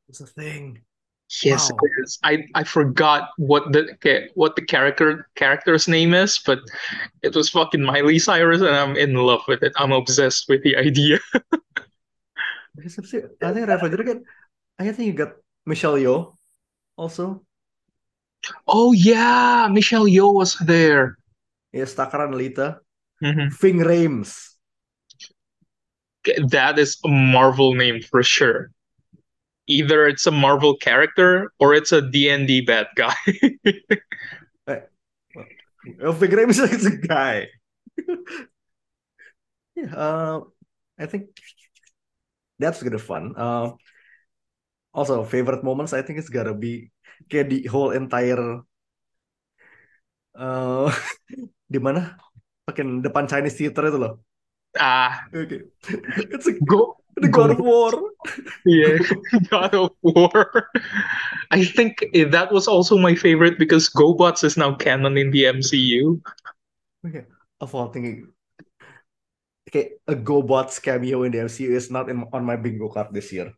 It's 0.10 0.22
a 0.22 0.26
thing. 0.28 0.82
Yes, 1.44 1.72
Wow. 1.72 1.78
it 1.84 1.92
is. 2.04 2.20
I 2.24 2.44
I 2.56 2.64
forgot 2.68 3.30
what 3.38 3.72
the 3.72 3.96
okay, 3.96 4.28
what 4.36 4.58
the 4.58 4.66
character 4.68 5.30
character's 5.36 5.88
name 5.88 6.14
is, 6.14 6.40
but 6.44 6.60
it 7.24 7.32
was 7.34 7.48
fucking 7.50 7.82
Miley 7.82 8.20
Cyrus, 8.20 8.60
and 8.60 8.76
I'm 8.76 8.98
in 9.00 9.16
love 9.16 9.40
with 9.48 9.64
it. 9.64 9.72
I'm 9.78 9.94
obsessed 9.96 10.50
with 10.50 10.62
the 10.64 10.76
idea. 10.76 11.20
I 12.80 13.52
think 13.54 13.68
Ravager 13.68 14.04
kan, 14.04 14.24
I 14.80 14.92
think 14.92 15.08
you 15.08 15.14
got 15.14 15.40
Michelle 15.66 15.96
Yeoh 15.96 16.36
also. 16.98 17.44
Oh 18.68 18.92
yeah, 18.92 19.68
Michelle 19.72 20.08
Yeoh 20.08 20.34
was 20.34 20.56
there. 20.60 21.16
Yes, 21.72 21.96
Stakar 21.96 22.26
and 22.28 22.36
Lita. 22.36 22.80
Mhm. 23.24 23.54
Ving 23.56 23.80
Rhames. 23.80 24.51
That 26.50 26.78
is 26.78 26.98
a 27.06 27.10
Marvel 27.10 27.74
name 27.74 28.02
for 28.02 28.24
sure. 28.24 28.72
Either 29.68 30.08
it's 30.08 30.28
a 30.28 30.32
Marvel 30.32 30.76
character 30.76 31.52
or 31.60 31.74
it's 31.74 31.92
a 31.92 32.02
D&D 32.02 32.62
bad 32.62 32.88
guy. 32.96 33.16
Ving 35.84 36.32
Rhames 36.32 36.60
is 36.62 36.86
a 36.86 36.98
guy. 36.98 37.48
yeah, 39.76 39.96
uh, 39.96 40.42
I 41.00 41.06
think 41.06 41.30
that's 42.60 42.84
gonna 42.84 43.00
fun. 43.00 43.34
Uh, 43.36 43.72
also, 44.94 45.24
favorite 45.24 45.64
moments 45.64 45.94
I 45.94 46.02
think 46.02 46.20
it's 46.20 46.30
gotta 46.30 46.54
be 46.54 46.92
kayak 47.30 47.50
the 47.50 47.66
whole 47.66 47.92
entire 47.92 48.62
uh, 50.36 50.92
di 51.72 51.80
mana? 51.80 52.18
Pakai 52.68 52.86
depan 53.02 53.26
Chinese 53.26 53.58
theater 53.58 53.90
itu 53.90 53.98
loh. 53.98 54.22
Ah, 54.80 55.24
Okay. 55.34 55.62
It's 56.32 56.48
a, 56.48 56.54
go 56.66 57.02
the 57.18 57.28
God 57.28 57.52
of 57.52 57.60
War. 57.60 57.92
Yeah, 58.66 58.98
God 59.50 59.76
of 59.76 59.92
War. 60.02 60.70
I 61.52 61.66
think 61.66 62.06
that 62.14 62.52
was 62.52 62.68
also 62.68 62.98
my 62.98 63.16
favorite 63.16 63.60
because 63.60 63.90
GoBots 63.90 64.44
is 64.44 64.58
now 64.58 64.76
canon 64.76 65.18
in 65.18 65.32
the 65.32 65.44
MCU. 65.44 66.22
Okay. 67.06 67.26
Of 67.60 67.76
all 67.76 67.90
thinking, 67.90 68.30
okay, 69.70 69.92
a 70.08 70.16
GoBots 70.16 70.82
cameo 70.82 71.24
in 71.24 71.32
the 71.32 71.40
MCU 71.40 71.70
is 71.70 71.92
not 71.92 72.10
in, 72.10 72.26
on 72.34 72.44
my 72.44 72.56
bingo 72.56 72.90
card 72.90 73.08
this 73.12 73.32
year. 73.32 73.54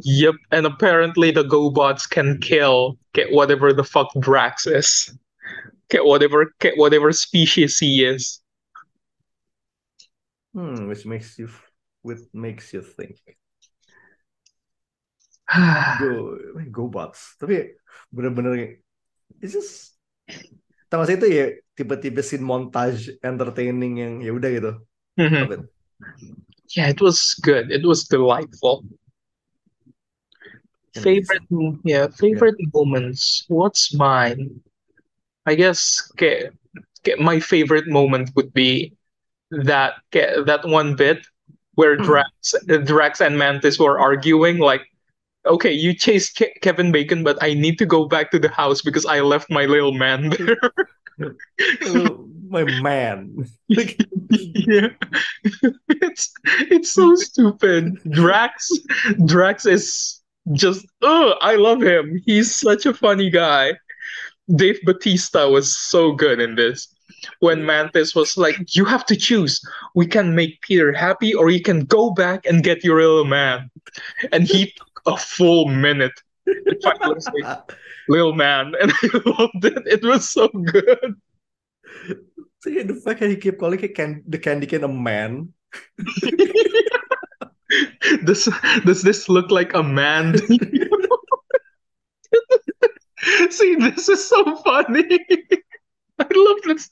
Yep, 0.00 0.34
and 0.50 0.66
apparently 0.66 1.30
the 1.30 1.44
GoBots 1.44 2.08
can 2.08 2.38
kill 2.38 2.98
get 3.14 3.32
whatever 3.32 3.72
the 3.72 3.84
fuck 3.84 4.10
Drax 4.18 4.66
is. 4.66 5.16
Get 5.90 6.04
whatever 6.04 6.52
get 6.60 6.76
whatever 6.76 7.12
species 7.12 7.78
he 7.78 8.04
is. 8.04 8.40
Hmm, 10.54 10.88
which 10.88 11.04
makes 11.04 11.38
you, 11.38 11.48
which 12.02 12.24
makes 12.32 12.72
you 12.72 12.82
think. 12.82 13.20
Go, 16.00 16.36
GoBots. 16.68 17.40
Tapi 17.40 17.76
bener-bener 18.12 18.80
it's 19.40 19.52
just, 19.56 19.96
sih 20.88 21.16
itu 21.16 21.26
ya 21.28 21.46
tiba-tiba 21.76 22.20
scene 22.24 22.44
montage 22.44 23.16
entertaining 23.20 24.00
yang 24.00 24.14
ya 24.24 24.32
udah 24.32 24.50
gitu. 24.50 24.72
Mhm. 25.16 25.44
It. 25.52 25.60
Yeah, 26.76 26.92
it 26.92 27.00
was 27.00 27.32
good. 27.40 27.72
It 27.72 27.84
was 27.84 28.04
delightful. 28.04 28.84
Favorite, 30.92 31.46
yeah, 31.84 32.08
favorite 32.10 32.58
moments. 32.74 33.46
What's 33.48 33.94
mine? 33.94 34.60
I 35.46 35.54
guess 35.54 36.10
okay, 36.12 36.50
okay, 37.00 37.16
my 37.16 37.40
favorite 37.40 37.86
moment 37.86 38.34
would 38.34 38.52
be 38.52 38.97
that 39.50 39.94
that 40.12 40.60
one 40.64 40.96
bit 40.96 41.26
where 41.78 41.96
hmm. 41.96 42.02
Drax, 42.02 42.54
Drax 42.84 43.20
and 43.20 43.38
Mantis 43.38 43.78
were 43.78 44.00
arguing. 44.00 44.58
Like, 44.58 44.82
okay, 45.46 45.72
you 45.72 45.94
chased 45.94 46.36
Ke- 46.36 46.60
Kevin 46.60 46.90
Bacon, 46.90 47.22
but 47.22 47.38
I 47.40 47.54
need 47.54 47.78
to 47.78 47.86
go 47.86 48.06
back 48.06 48.32
to 48.32 48.38
the 48.40 48.48
house 48.48 48.82
because 48.82 49.06
I 49.06 49.20
left 49.20 49.48
my 49.48 49.64
little 49.64 49.92
man 49.92 50.30
there. 50.38 50.58
My 52.50 52.64
man. 52.64 53.46
Like, 53.70 54.00
yeah. 54.30 54.88
It's 55.88 56.32
it's 56.70 56.92
so 56.92 57.14
stupid. 57.14 57.98
Drax 58.10 58.70
Drax 59.26 59.66
is 59.66 60.20
just 60.52 60.86
oh, 61.02 61.34
I 61.40 61.56
love 61.56 61.82
him. 61.82 62.20
He's 62.24 62.54
such 62.54 62.86
a 62.86 62.94
funny 62.94 63.30
guy. 63.30 63.74
Dave 64.54 64.80
Batista 64.84 65.48
was 65.50 65.76
so 65.76 66.12
good 66.12 66.40
in 66.40 66.54
this. 66.54 66.88
When 67.40 67.64
Mantis 67.64 68.14
was 68.14 68.36
like, 68.36 68.74
"You 68.76 68.84
have 68.84 69.04
to 69.06 69.16
choose. 69.16 69.60
We 69.94 70.06
can 70.06 70.34
make 70.34 70.60
Peter 70.62 70.92
happy, 70.92 71.34
or 71.34 71.50
you 71.50 71.62
can 71.62 71.84
go 71.84 72.10
back 72.10 72.46
and 72.46 72.62
get 72.64 72.84
your 72.84 73.00
little 73.00 73.24
man." 73.24 73.70
And 74.32 74.44
he 74.46 74.72
took 74.76 75.02
a 75.06 75.16
full 75.16 75.66
minute 75.66 76.20
say, 77.18 77.32
"Little 78.08 78.34
man," 78.34 78.74
and 78.80 78.92
I 78.92 79.08
loved 79.24 79.64
it. 79.64 79.82
It 79.86 80.02
was 80.02 80.28
so 80.28 80.48
good. 80.48 81.16
yeah, 82.66 82.82
the 82.84 83.00
fact 83.04 83.20
that 83.20 83.30
he 83.30 83.36
kept 83.36 83.58
calling 83.58 83.80
it 83.80 83.94
can 83.94 84.22
the 84.26 84.38
candy 84.38 84.66
cane 84.66 84.84
a 84.84 84.88
man. 84.88 85.52
Does 88.24 88.48
does 88.84 89.02
this 89.02 89.28
look 89.28 89.50
like 89.50 89.74
a 89.74 89.82
man? 89.82 90.38
See, 93.50 93.74
this 93.74 94.08
is 94.08 94.26
so 94.26 94.56
funny. 94.56 95.20
I 96.22 96.26
love 96.34 96.60
this. 96.66 96.90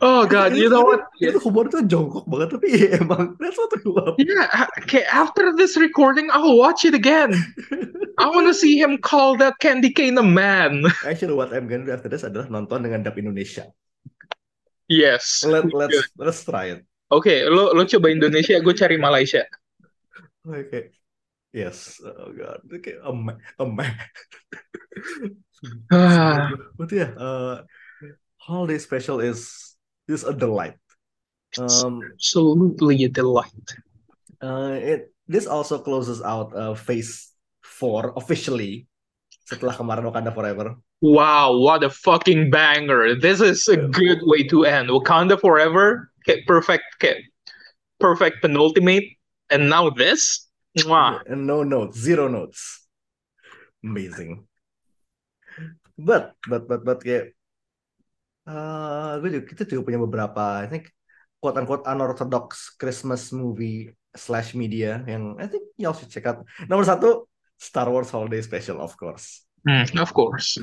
Oh 0.00 0.24
God, 0.24 0.56
you 0.56 0.72
know 0.72 0.80
what? 0.80 1.12
Itu 1.20 1.36
humor 1.36 1.68
tuh 1.68 1.84
jongkok 1.84 2.24
banget 2.24 2.48
tapi 2.56 2.66
ya 2.72 2.88
emang 3.04 3.36
that's 3.36 3.60
what 3.60 3.68
I 3.76 3.80
love. 3.84 4.16
Yeah, 4.16 4.48
okay, 4.84 5.04
after 5.04 5.52
this 5.52 5.76
recording, 5.76 6.32
I'll 6.32 6.56
watch 6.56 6.88
it 6.88 6.96
again. 6.96 7.36
I 8.16 8.26
want 8.32 8.48
to 8.48 8.56
see 8.56 8.80
him 8.80 8.98
call 8.98 9.36
that 9.44 9.60
candy 9.60 9.92
cane 9.92 10.16
a 10.16 10.24
man. 10.24 10.88
Actually, 11.08 11.36
what 11.36 11.52
I'm 11.52 11.68
gonna 11.68 11.84
do 11.84 11.92
after 11.92 12.08
this 12.08 12.24
adalah 12.24 12.48
nonton 12.48 12.88
dengan 12.88 13.04
dub 13.04 13.20
Indonesia. 13.20 13.68
Yes. 14.88 15.44
Let 15.44 15.68
let's 15.76 16.08
let's 16.16 16.40
try 16.48 16.72
it. 16.72 16.88
Oke, 17.12 17.44
lo 17.44 17.76
lo 17.76 17.84
coba 17.84 18.08
Indonesia, 18.08 18.56
gue 18.60 18.72
cari 18.72 18.96
Malaysia. 18.96 19.44
Okay. 20.48 20.96
Yes. 21.52 22.00
Oh 22.00 22.32
God. 22.32 22.64
Okay. 22.68 22.96
A 23.00 23.12
man. 23.12 23.36
A 23.60 23.64
man. 23.68 23.92
Ah, 25.90 26.54
But 26.78 26.92
yeah, 26.92 27.10
uh, 27.18 27.66
holiday 28.48 28.80
special 28.80 29.20
is 29.20 29.76
is 30.08 30.24
a 30.24 30.32
delight. 30.32 30.80
Um, 31.60 32.00
absolutely 32.16 33.04
a 33.04 33.12
delight. 33.12 33.68
uh, 34.40 34.80
it 34.80 35.12
this 35.28 35.44
also 35.44 35.76
closes 35.78 36.24
out 36.24 36.56
uh, 36.56 36.72
Phase 36.72 37.36
Four 37.60 38.16
officially 38.16 38.88
setelah 39.44 39.76
kemarin 39.76 40.08
Wakanda 40.08 40.32
Forever. 40.32 40.80
Wow, 41.04 41.56
what 41.60 41.84
a 41.84 41.92
fucking 41.92 42.50
banger. 42.50 43.14
This 43.14 43.40
is 43.40 43.68
a 43.68 43.76
good 43.76 44.18
way 44.26 44.42
to 44.50 44.64
end. 44.66 44.90
Wakanda 44.90 45.38
Forever, 45.38 46.10
okay, 46.24 46.42
perfect, 46.48 46.82
okay, 46.98 47.22
perfect 48.00 48.42
penultimate. 48.42 49.06
And 49.48 49.70
now 49.70 49.88
this? 49.88 50.48
Mwah. 50.76 51.24
And 51.24 51.46
no 51.46 51.62
notes, 51.62 51.96
zero 51.96 52.28
notes. 52.28 52.84
Amazing. 53.80 54.44
But 55.96 56.34
but 56.46 56.66
but 56.68 56.84
but 56.84 56.98
kayak 57.02 57.37
uh, 58.48 59.20
gue 59.20 59.28
juga, 59.38 59.44
kita 59.52 59.62
juga 59.68 59.82
punya 59.92 60.00
beberapa 60.00 60.64
I 60.64 60.66
think 60.72 60.88
quote 61.38 61.60
unquote 61.60 61.84
unorthodox 61.86 62.74
Christmas 62.80 63.30
movie 63.30 63.92
slash 64.16 64.56
media 64.56 65.04
yang 65.04 65.36
I 65.36 65.46
think 65.46 65.68
y'all 65.76 65.94
should 65.94 66.10
check 66.10 66.26
out. 66.26 66.42
Nomor 66.66 66.88
satu 66.88 67.28
Star 67.60 67.86
Wars 67.92 68.10
Holiday 68.10 68.40
Special 68.40 68.80
of 68.80 68.96
course. 68.96 69.44
Hmm, 69.66 69.84
of 69.98 70.14
course. 70.14 70.56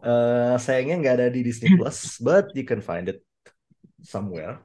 Uh, 0.00 0.54
sayangnya 0.56 0.96
nggak 1.02 1.14
ada 1.18 1.26
di 1.28 1.42
Disney 1.42 1.74
Plus, 1.74 2.16
but 2.22 2.48
you 2.54 2.62
can 2.62 2.78
find 2.78 3.10
it 3.10 3.20
somewhere. 4.06 4.62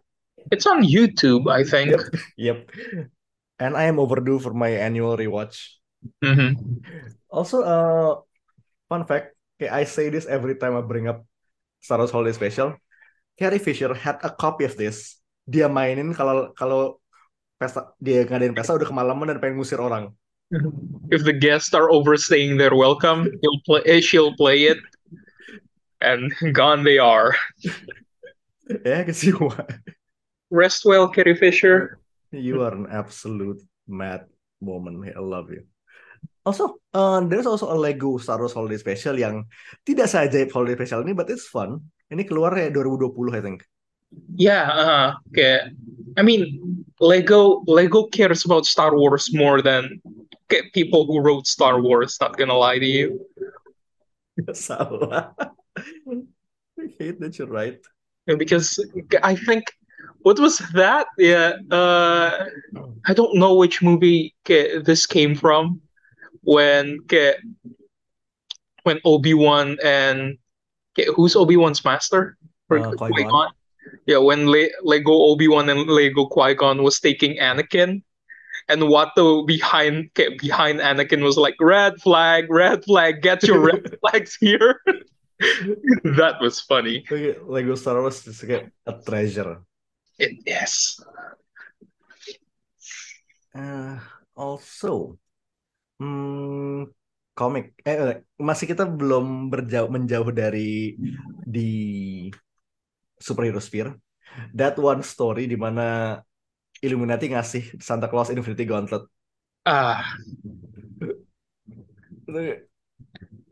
It's 0.54 0.70
on 0.70 0.86
YouTube, 0.86 1.50
I 1.50 1.66
think. 1.66 1.98
Yep. 2.38 2.70
And 3.62 3.78
I 3.78 3.90
am 3.90 4.02
overdue 4.02 4.42
for 4.42 4.54
my 4.54 4.74
annual 4.74 5.18
rewatch. 5.18 5.82
Mhm. 6.22 6.82
Also, 7.30 7.62
uh, 7.62 8.22
fun 8.90 9.06
fact, 9.06 9.38
kayak 9.62 9.74
I 9.74 9.84
say 9.86 10.10
this 10.10 10.26
every 10.26 10.58
time 10.58 10.74
I 10.74 10.82
bring 10.82 11.06
up 11.06 11.26
Star 11.82 11.98
Wars 11.98 12.14
Holiday 12.14 12.32
Special. 12.38 12.78
Carrie 13.36 13.60
Fisher 13.60 13.94
had 13.98 14.22
a 14.22 14.30
copy 14.30 14.70
of 14.70 14.78
this. 14.78 15.18
Dia 15.50 15.66
mainin 15.66 16.14
kalau 16.14 16.54
kalau 16.54 17.02
pesta 17.58 17.98
dia 17.98 18.22
ngadain 18.24 18.54
pesta 18.54 18.78
udah 18.78 18.86
kemalaman 18.86 19.34
dan 19.34 19.38
pengen 19.42 19.58
ngusir 19.58 19.82
orang. 19.82 20.14
If 21.16 21.26
the 21.26 21.34
guests 21.34 21.74
are 21.74 21.90
overstaying 21.90 22.56
their 22.56 22.76
welcome, 22.78 23.28
he'll 23.42 23.62
play, 23.66 23.82
eh, 23.90 24.00
she'll 24.00 24.36
play 24.38 24.70
it, 24.70 24.80
and 26.00 26.32
gone 26.56 26.86
they 26.86 27.02
are. 27.02 27.36
Ya, 28.86 29.02
I 29.02 29.04
can 29.04 29.16
see 29.18 29.36
why. 29.36 29.68
Rest 30.52 30.84
well, 30.86 31.08
Carrie 31.10 31.36
Fisher. 31.36 32.00
You 32.32 32.64
are 32.64 32.72
an 32.72 32.88
absolute 32.88 33.60
mad 33.88 34.28
woman. 34.60 35.04
I 35.04 35.20
love 35.20 35.52
you. 35.52 35.68
Also, 36.46 36.82
uh, 36.94 37.22
there's 37.22 37.46
also 37.46 37.70
a 37.70 37.78
Lego 37.78 38.18
Star 38.18 38.40
Wars 38.42 38.54
Holiday 38.54 38.78
Special 38.78 39.14
yang 39.18 39.46
tidak 39.86 40.10
saja 40.10 40.42
Holiday 40.50 40.74
Special 40.74 41.06
ini, 41.06 41.14
but 41.14 41.30
it's 41.30 41.46
fun. 41.46 41.78
Ini 42.10 42.26
keluar 42.26 42.58
ya 42.58 42.74
2020, 42.74 43.38
I 43.38 43.42
think. 43.42 43.62
Yeah, 44.36 44.68
uh, 44.68 45.10
okay. 45.32 45.72
I 46.18 46.22
mean, 46.26 46.60
Lego 47.00 47.64
Lego 47.64 48.12
cares 48.12 48.44
about 48.44 48.68
Star 48.68 48.92
Wars 48.98 49.32
more 49.32 49.64
than 49.64 50.02
okay, 50.50 50.68
people 50.76 51.08
who 51.08 51.24
wrote 51.24 51.48
Star 51.48 51.80
Wars. 51.80 52.20
Not 52.20 52.36
gonna 52.36 52.58
lie 52.58 52.82
to 52.82 52.90
you. 52.90 53.24
Salah. 54.52 55.32
I 55.40 56.86
hate 57.00 57.22
that 57.24 57.40
you're 57.40 57.48
right. 57.48 57.80
because 58.26 58.80
I 59.24 59.36
think 59.36 59.64
what 60.22 60.40
was 60.40 60.60
that? 60.74 61.08
Yeah, 61.18 61.54
uh, 61.72 62.46
I 63.06 63.14
don't 63.14 63.36
know 63.36 63.56
which 63.56 63.82
movie 63.82 64.36
this 64.46 65.06
came 65.06 65.36
from 65.36 65.82
when 66.44 67.00
ke- 67.08 67.38
when 68.84 69.00
Obi-Wan 69.06 69.78
and 69.84 70.38
ke- 70.98 71.10
who's 71.16 71.36
Obi-Wan's 71.36 71.84
master? 71.86 72.38
Or 72.70 72.80
Uh, 72.80 72.92
Qui-Gon. 72.98 73.12
Qui-Gon? 73.14 73.50
Yeah, 74.06 74.18
when 74.20 74.48
Le- 74.48 74.74
Lego 74.84 75.12
Obi-Wan 75.12 75.70
and 75.70 75.86
Lego 75.90 76.26
Qui-Gon 76.26 76.82
was 76.84 77.00
taking 77.00 77.38
Anakin. 77.38 78.02
And 78.70 78.84
Watto 78.88 79.46
behind 79.46 80.14
ke- 80.14 80.38
behind 80.40 80.80
Anakin 80.80 81.22
was 81.26 81.36
like 81.36 81.56
red 81.60 82.00
flag, 82.00 82.46
red 82.50 82.86
flag, 82.86 83.22
get 83.22 83.44
your 83.44 83.60
red 83.70 83.98
flags 84.00 84.38
here. 84.40 84.80
that 86.16 86.38
was 86.40 86.62
funny. 86.62 87.04
Okay, 87.10 87.36
Lego 87.44 87.74
Star 87.76 88.00
Wars 88.00 88.22
is 88.30 88.40
kayak 88.40 88.70
a 88.86 88.94
treasure. 89.02 89.66
Yes. 90.46 91.02
Uh, 93.54 93.98
also, 94.38 95.18
hmm, 96.02 96.90
komik. 97.38 97.78
Eh, 97.86 97.94
eh, 97.94 98.18
masih 98.42 98.66
kita 98.66 98.90
belum 98.90 99.54
berjauh 99.54 99.94
menjauh 99.94 100.34
dari 100.34 100.98
di 101.46 101.70
superhero 103.22 103.62
sphere. 103.62 103.94
That 104.58 104.82
one 104.82 105.06
story 105.06 105.46
di 105.46 105.60
mana 105.60 106.18
Illuminati 106.82 107.30
ngasih 107.30 107.78
Santa 107.78 108.10
Claus 108.10 108.34
Infinity 108.34 108.66
Gauntlet. 108.66 109.06
Ah, 109.62 110.02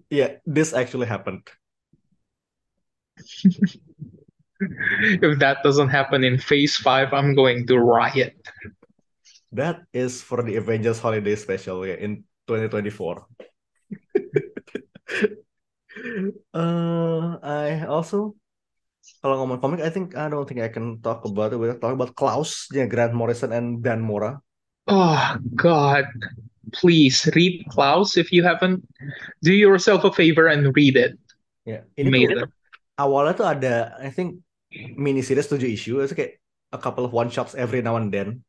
Yeah, 0.10 0.42
this 0.46 0.74
actually 0.74 1.06
happened. 1.06 1.48
if 5.22 5.40
that 5.40 5.58
doesn't 5.64 5.90
happen 5.90 6.24
in 6.24 6.40
Phase 6.40 6.78
5, 6.78 7.14
I'm 7.14 7.36
going 7.36 7.68
to 7.68 7.78
riot. 7.78 8.36
That 9.52 9.82
is 9.94 10.22
for 10.22 10.42
the 10.42 10.58
Avengers 10.58 11.00
Holiday 11.00 11.36
Special 11.36 11.86
ya 11.86 11.94
in 11.94 12.24
2024. 12.50 12.90
uh, 16.58 17.38
I 17.46 17.86
also 17.86 18.34
kalau 19.22 19.44
ngomong 19.44 19.60
komik, 19.60 19.84
I 19.84 19.92
think 19.92 20.16
I 20.16 20.32
don't 20.32 20.48
think 20.48 20.64
I 20.64 20.72
can 20.72 21.04
talk 21.04 21.26
about 21.26 21.52
it. 21.52 21.60
We're 21.60 21.76
talking 21.76 21.98
about 21.98 22.16
Klaus, 22.16 22.72
yeah, 22.72 22.88
Grant 22.88 23.12
Morrison 23.12 23.52
and 23.52 23.84
Dan 23.84 24.00
Mora. 24.00 24.40
Oh, 24.88 25.36
God. 25.54 26.08
Please 26.72 27.28
read 27.34 27.66
Klaus 27.74 28.16
if 28.16 28.32
you 28.32 28.46
haven't. 28.46 28.86
Do 29.42 29.52
yourself 29.52 30.06
a 30.06 30.14
favor 30.14 30.48
and 30.48 30.70
read 30.78 30.96
it. 30.96 31.18
Ya, 31.66 31.82
ini 31.98 32.10
Made 32.10 32.32
tuh 32.32 32.46
it. 32.46 32.50
awalnya 33.02 33.34
tuh 33.38 33.48
ada, 33.50 33.98
I 33.98 34.14
think 34.14 34.40
mini 34.96 35.26
series 35.26 35.50
7 35.50 35.66
issue, 35.66 35.98
itu 36.02 36.14
kayak 36.14 36.34
a 36.74 36.80
couple 36.80 37.06
of 37.06 37.14
one 37.14 37.30
shots 37.34 37.58
every 37.58 37.82
now 37.82 37.98
and 37.98 38.14
then, 38.14 38.46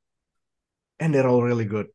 and 1.01 1.13
they're 1.13 1.29
all 1.29 1.43
really 1.43 1.67
good. 1.67 1.89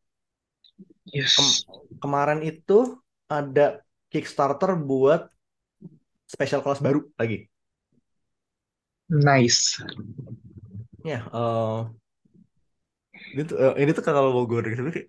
Yes. 1.10 1.66
Kemarin 2.02 2.42
itu 2.42 2.98
ada 3.30 3.82
Kickstarter 4.10 4.74
buat 4.78 5.30
special 6.26 6.66
kelas 6.66 6.82
baru 6.82 7.06
lagi. 7.20 7.46
Nice. 9.10 9.78
Ya, 11.06 11.22
eh, 11.30 11.82
ini 13.38 13.42
tuh, 13.46 13.58
eh, 13.62 13.74
ini 13.86 13.92
tuh 13.94 14.02
kalau 14.02 14.34
mau 14.34 14.50
gue 14.50 15.06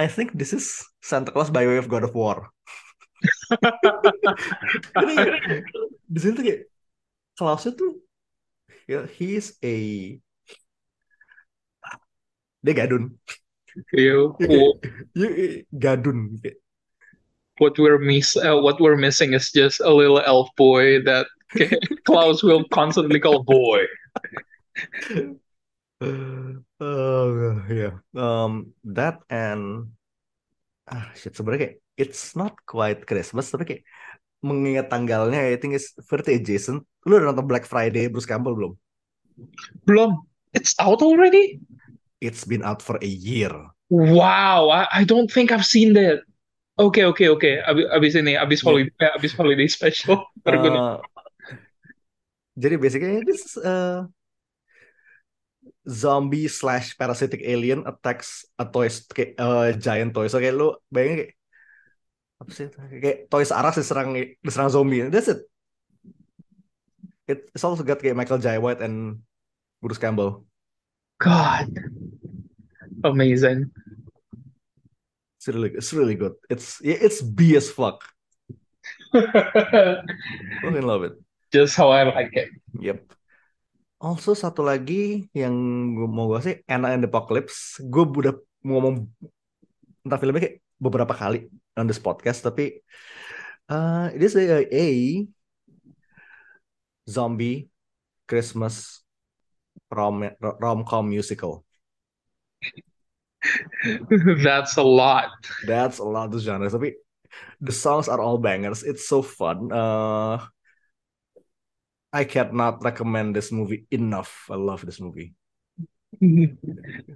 I 0.00 0.08
think 0.08 0.32
this 0.32 0.56
is 0.56 0.80
Santa 1.04 1.28
Claus 1.28 1.52
by 1.52 1.68
way 1.68 1.76
of 1.76 1.92
God 1.92 2.08
of 2.08 2.16
War. 2.16 2.48
Ini 5.00 5.14
di 6.04 6.18
sini 6.20 6.32
tuh 6.36 6.44
kayak 6.44 6.60
Klausnya 7.40 7.72
tuh 7.72 8.04
Yeah, 8.84 9.08
he's 9.08 9.56
a 9.64 10.20
dia 12.60 12.74
gadun. 12.76 13.16
You, 13.92 14.38
Ya, 14.38 14.46
kayak, 14.46 14.74
ya, 15.14 15.48
gadun. 15.74 16.38
Kayak, 16.38 16.58
what 17.58 17.78
we're 17.78 17.98
miss 17.98 18.34
uh, 18.36 18.58
what 18.58 18.80
we're 18.80 18.98
missing 18.98 19.34
is 19.34 19.50
just 19.50 19.80
a 19.80 19.90
little 19.90 20.22
elf 20.22 20.50
boy 20.56 21.02
that 21.02 21.26
Klaus 22.06 22.42
will 22.42 22.64
constantly 22.70 23.20
call 23.20 23.42
boy. 23.42 23.82
Oh 26.84 27.64
yeah. 27.70 27.96
Um, 28.12 28.76
that 28.92 29.24
and 29.32 29.94
ah 30.84 31.08
shit 31.16 31.32
sebenarnya 31.32 31.60
kayak 31.64 31.76
it's 31.96 32.36
not 32.36 32.52
quite 32.68 33.08
Christmas 33.08 33.48
tapi 33.48 33.64
kayak 33.64 33.82
mengingat 34.44 34.92
tanggalnya 34.92 35.48
I 35.48 35.56
think 35.56 35.78
it's 35.78 35.96
birthday 36.04 36.36
Jason. 36.36 36.84
Lu 37.08 37.16
udah 37.16 37.32
nonton 37.32 37.48
Black 37.48 37.64
Friday 37.64 38.12
Bruce 38.12 38.28
Campbell 38.28 38.52
belum? 38.52 38.72
Blum, 39.88 40.28
it's 40.52 40.76
out 40.76 41.00
already? 41.00 41.56
It's 42.24 42.48
been 42.48 42.64
out 42.64 42.80
for 42.80 42.96
a 42.98 43.06
year. 43.06 43.52
Wow, 43.92 44.72
I, 44.72 44.88
I 44.90 45.02
don't 45.04 45.28
think 45.28 45.52
I've 45.52 45.68
seen 45.68 45.92
that. 46.00 46.24
Okay, 46.74 47.04
okay, 47.06 47.28
okay. 47.36 47.60
Abis, 47.62 47.86
abis 47.92 48.12
ini, 48.18 48.32
abis 48.34 48.64
Yeah. 48.64 48.66
holiday, 48.66 48.92
eh, 48.98 49.12
abis 49.14 49.32
holiday 49.36 49.68
special. 49.68 50.24
Uh, 50.48 50.98
jadi 52.54 52.78
basically 52.80 53.20
this 53.26 53.44
is 53.44 53.54
a 53.60 54.06
zombie 55.88 56.48
slash 56.48 56.96
parasitic 56.96 57.40
alien 57.44 57.84
attacks 57.84 58.44
a 58.56 58.64
toys 58.64 59.04
kayak 59.08 59.36
uh, 59.36 59.72
giant 59.76 60.12
toy. 60.16 60.26
So 60.32 60.40
kayak 60.40 60.56
lu 60.56 60.74
bayangin 60.88 61.28
kayak 61.28 61.32
apa 62.40 62.50
sih? 62.50 62.66
Kayak 63.00 63.18
Toys 63.30 63.52
R 63.54 63.66
Us 63.68 63.78
diserang 63.78 64.16
diserang 64.42 64.70
zombie. 64.72 65.06
That's 65.12 65.28
it. 65.30 65.40
It- 67.24 67.48
It's 67.54 67.64
also 67.64 67.80
got 67.86 68.00
kayak 68.02 68.16
Michael 68.18 68.42
Jai 68.42 68.58
White 68.60 68.82
and 68.84 69.24
Bruce 69.80 70.00
Campbell. 70.00 70.44
God, 71.22 71.70
amazing. 73.04 73.70
It's 75.38 75.46
really 75.52 75.70
it's 75.76 75.92
really 75.92 76.16
good. 76.16 76.34
It's 76.48 76.80
yeah, 76.80 76.96
it's 76.96 77.20
B 77.20 77.52
as 77.54 77.68
fuck. 77.68 78.00
Fucking 79.12 80.88
love 80.88 81.04
it. 81.04 81.14
Just 81.52 81.76
how 81.76 81.92
I 81.92 82.08
like 82.08 82.32
it. 82.32 82.48
Yep. 82.80 83.04
Also 84.00 84.32
satu 84.32 84.64
lagi 84.64 85.28
yang 85.32 85.54
gue 85.96 86.08
mau 86.08 86.28
gue 86.28 86.40
sih 86.44 86.56
Anna 86.68 86.96
and 86.96 87.04
the 87.04 87.08
Apocalypse. 87.08 87.78
Gue 87.84 88.08
udah 88.08 88.34
ngomong 88.64 89.04
tentang 90.04 90.18
filmnya 90.20 90.42
kayak 90.44 90.56
beberapa 90.76 91.14
kali 91.16 91.48
on 91.76 91.88
this 91.88 92.00
podcast, 92.00 92.44
tapi 92.44 92.84
uh, 93.72 94.12
it 94.12 94.20
is 94.20 94.36
a, 94.36 94.64
a 94.68 94.86
zombie 97.08 97.68
Christmas 98.28 99.04
rom 99.88 100.24
rom-com 100.40 101.04
musical. 101.08 101.64
That's 104.42 104.76
a 104.76 104.82
lot. 104.82 105.30
That's 105.66 105.98
a 105.98 106.04
lot 106.04 106.32
of 106.34 106.40
genres, 106.40 106.72
tapi 106.72 106.96
the 107.60 107.72
songs 107.72 108.08
are 108.08 108.20
all 108.20 108.38
bangers. 108.38 108.82
It's 108.82 109.08
so 109.08 109.22
fun. 109.22 109.72
Uh, 109.72 110.40
I 112.12 112.24
cannot 112.24 112.84
recommend 112.84 113.34
this 113.34 113.50
movie 113.50 113.86
enough. 113.90 114.46
I 114.50 114.56
love 114.56 114.86
this 114.86 115.00
movie. 115.00 115.34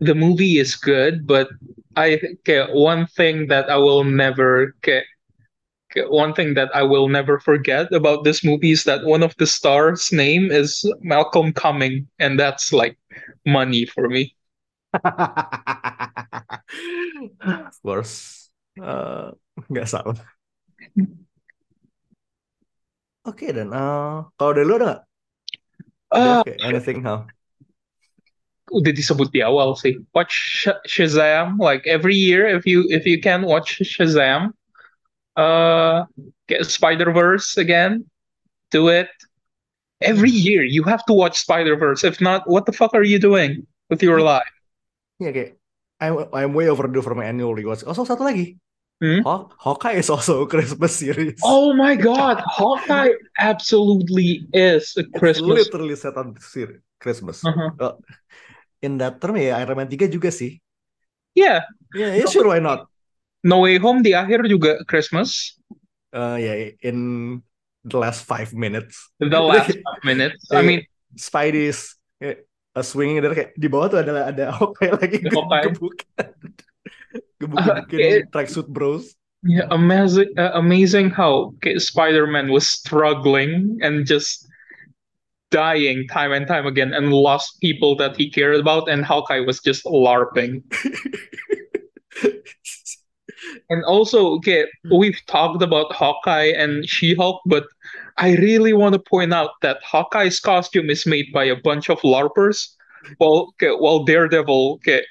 The 0.00 0.14
movie 0.14 0.58
is 0.58 0.74
good, 0.74 1.26
but 1.26 1.48
I 1.96 2.18
okay, 2.42 2.66
one 2.72 3.06
thing 3.06 3.46
that 3.48 3.70
I 3.70 3.76
will 3.76 4.04
never 4.04 4.74
okay, 4.82 5.02
okay, 5.90 6.06
one 6.08 6.34
thing 6.34 6.54
that 6.54 6.70
I 6.74 6.82
will 6.82 7.08
never 7.08 7.38
forget 7.38 7.92
about 7.92 8.24
this 8.24 8.44
movie 8.44 8.72
is 8.72 8.84
that 8.84 9.04
one 9.04 9.22
of 9.22 9.34
the 9.38 9.46
stars' 9.46 10.12
name 10.12 10.50
is 10.50 10.82
Malcolm 11.02 11.52
Cumming, 11.52 12.08
and 12.18 12.38
that's 12.38 12.72
like 12.72 12.98
money 13.46 13.86
for 13.86 14.08
me. 14.08 14.37
Of 17.68 17.76
course, 17.84 18.48
uh, 18.80 19.32
nggak 19.68 19.88
salah. 19.88 20.16
Oke 23.28 23.52
dan 23.52 23.68
uh, 23.74 24.24
kalau 24.40 24.52
dari 24.56 24.64
lu 24.64 24.74
ada 24.80 24.84
nggak? 24.84 25.02
Dev, 26.08 26.40
kayak 26.48 26.60
anything 26.64 27.04
how? 27.04 27.28
udah 28.72 28.92
disebut 28.92 29.32
di 29.32 29.40
awal 29.40 29.76
sih. 29.76 29.96
Watch 30.12 30.32
Sh- 30.32 30.80
Shazam 30.84 31.56
like 31.56 31.84
every 31.88 32.14
year 32.14 32.44
if 32.48 32.68
you 32.68 32.84
if 32.92 33.08
you 33.08 33.20
can 33.20 33.44
watch 33.44 33.80
Shazam. 33.80 34.52
Uh, 35.38 36.02
get 36.50 36.66
Spider-Verse 36.66 37.56
again. 37.62 38.10
Do 38.74 38.90
it. 38.90 39.06
Every 40.02 40.30
year 40.30 40.66
you 40.66 40.82
have 40.82 41.06
to 41.06 41.14
watch 41.14 41.38
Spider-Verse. 41.38 42.02
If 42.02 42.20
not, 42.20 42.50
what 42.50 42.66
the 42.66 42.74
fuck 42.74 42.90
are 42.94 43.06
you 43.06 43.18
doing 43.22 43.66
with 43.86 44.02
your 44.02 44.20
life? 44.20 44.57
Ya 45.18 45.30
kayak 45.34 45.58
I'm 45.98 46.30
I'm 46.30 46.52
way 46.54 46.70
overdue 46.70 47.02
for 47.02 47.14
my 47.18 47.26
annual 47.26 47.54
rewatch. 47.54 47.82
Also 47.82 48.06
satu 48.06 48.22
lagi, 48.22 48.54
Hmm? 48.98 49.22
Haw- 49.22 49.46
Hawkeye 49.62 50.02
is 50.02 50.10
also 50.10 50.42
a 50.42 50.48
Christmas 50.50 50.90
series. 50.98 51.38
Oh 51.46 51.70
my 51.70 51.94
God, 51.94 52.42
Hawkeye 52.42 53.14
absolutely 53.38 54.42
is 54.50 54.90
a 54.98 55.06
It's 55.06 55.14
Christmas. 55.14 55.70
literally 55.70 55.94
set 55.94 56.18
on 56.18 56.34
ser- 56.42 56.82
Christmas. 56.98 57.46
Uh-huh. 57.46 57.70
Uh, 57.78 57.94
in 58.82 58.98
that 58.98 59.22
term 59.22 59.38
ya 59.38 59.54
Iron 59.62 59.78
Man 59.78 59.86
3 59.86 60.10
juga 60.10 60.34
sih. 60.34 60.58
Yeah, 61.30 61.62
Ya, 61.94 62.10
yeah, 62.18 62.26
sure 62.26 62.50
why 62.50 62.58
not? 62.58 62.90
No 63.46 63.62
Way 63.62 63.78
Home 63.78 64.02
di 64.02 64.18
akhir 64.18 64.42
juga 64.50 64.82
Christmas. 64.90 65.54
Uh, 66.10 66.34
ya 66.34 66.74
in 66.82 66.98
the 67.86 67.98
last 68.02 68.26
five 68.26 68.50
minutes. 68.50 69.14
The 69.22 69.30
last 69.38 69.70
five 69.86 70.02
minutes. 70.02 70.42
I 70.50 70.66
mean, 70.66 70.82
Spidey's 71.14 71.94
kayak, 72.18 72.47
uh, 72.78 72.82
swinging 72.86 73.18
dari 73.18 73.34
kayak 73.34 73.50
di 73.58 73.66
bawah 73.66 73.90
tuh 73.90 73.98
ada 74.06 74.30
ada 74.30 74.44
Hawkeye 74.54 74.94
lagi 74.94 75.18
Hawkeye. 75.26 75.66
gebukin 75.74 76.06
gebuk-gebukin 77.42 77.98
Uh, 77.98 78.22
it- 78.22 78.30
tracksuit 78.30 78.70
bros. 78.70 79.14
Yeah, 79.46 79.70
amazing, 79.70 80.34
uh, 80.34 80.50
amazing 80.58 81.14
how 81.14 81.54
Spider-Man 81.62 82.50
was 82.50 82.66
struggling 82.66 83.78
and 83.86 84.02
just 84.02 84.42
dying 85.54 86.10
time 86.10 86.34
and 86.34 86.42
time 86.42 86.66
again 86.66 86.90
and 86.90 87.14
lost 87.14 87.62
people 87.62 87.94
that 88.02 88.18
he 88.18 88.34
cared 88.34 88.58
about, 88.58 88.90
and 88.90 89.06
Hawkeye 89.06 89.38
was 89.46 89.62
just 89.62 89.86
LARPing. 89.86 90.66
And 93.70 93.84
also, 93.84 94.34
okay, 94.40 94.66
we've 94.90 95.20
talked 95.28 95.62
about 95.62 95.92
Hawkeye 95.92 96.50
and 96.56 96.88
She-Hulk, 96.88 97.42
but 97.46 97.64
I 98.18 98.34
really 98.36 98.74
want 98.74 98.94
to 98.94 98.98
point 98.98 99.32
out 99.32 99.50
that 99.62 99.78
Hawkeye's 99.82 100.40
costume 100.40 100.90
is 100.90 101.06
made 101.06 101.32
by 101.32 101.44
a 101.44 101.56
bunch 101.56 101.88
of 101.88 102.00
LARPers, 102.02 102.74
while 103.18 103.54
okay, 103.54 103.70
while 103.70 104.02
Daredevil 104.02 104.82
okay, 104.82 105.06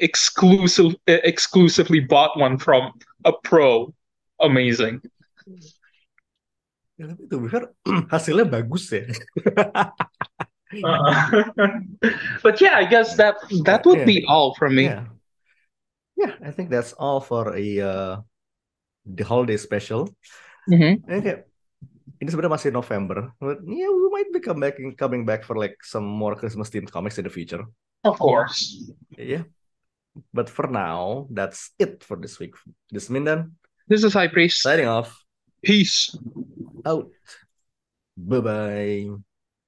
exclusive 0.00 0.96
eh, 1.06 1.20
exclusively 1.22 2.00
bought 2.00 2.38
one 2.40 2.56
from 2.56 2.92
a 3.24 3.32
pro. 3.44 3.92
Amazing. 4.40 5.04
Ya, 6.96 7.12
tapi 7.12 7.28
to 7.28 7.36
be 7.44 7.48
fair, 7.52 7.68
hasilnya 8.08 8.48
bagus 8.48 8.88
ya. 8.88 9.04
Uh, 10.84 11.42
but 12.44 12.60
yeah, 12.60 12.78
I 12.78 12.86
guess 12.88 13.16
that 13.20 13.36
that 13.66 13.84
would 13.84 14.06
be 14.06 14.24
all 14.24 14.54
from 14.54 14.76
me. 14.76 14.88
Yeah. 14.88 15.04
Yeah, 16.16 16.36
I 16.44 16.52
think 16.52 16.68
that's 16.68 16.92
all 16.92 17.20
for 17.20 17.56
a 17.56 17.80
uh, 17.80 18.14
the 19.04 19.24
holiday 19.24 19.56
special. 19.56 20.12
Mhm. 20.68 21.02
Ini 21.08 21.20
kayak 21.24 21.49
ini 22.18 22.28
sebenarnya 22.28 22.56
masih 22.58 22.70
November, 22.74 23.30
but 23.38 23.62
yeah, 23.62 23.86
we 23.86 24.08
might 24.10 24.30
be 24.34 24.42
come 24.42 24.58
back 24.58 24.74
coming 24.98 25.22
back 25.22 25.46
for 25.46 25.54
like 25.54 25.78
some 25.86 26.02
more 26.02 26.34
Christmas 26.34 26.66
themed 26.72 26.90
comics 26.90 27.16
in 27.20 27.24
the 27.24 27.32
future. 27.32 27.62
Of 28.02 28.18
course. 28.18 28.74
Yeah. 29.14 29.46
But 30.34 30.50
for 30.50 30.66
now, 30.66 31.30
that's 31.30 31.70
it 31.78 32.02
for 32.02 32.18
this 32.18 32.42
week. 32.42 32.58
This 32.90 33.06
is 33.06 33.10
Mindan 33.14 33.54
This 33.86 34.02
is 34.02 34.10
High 34.12 34.26
Priest. 34.32 34.58
signing 34.62 34.90
off. 34.90 35.14
Peace. 35.62 36.10
Out. 36.82 37.10
Bye 38.18 38.40
bye. 38.42 39.29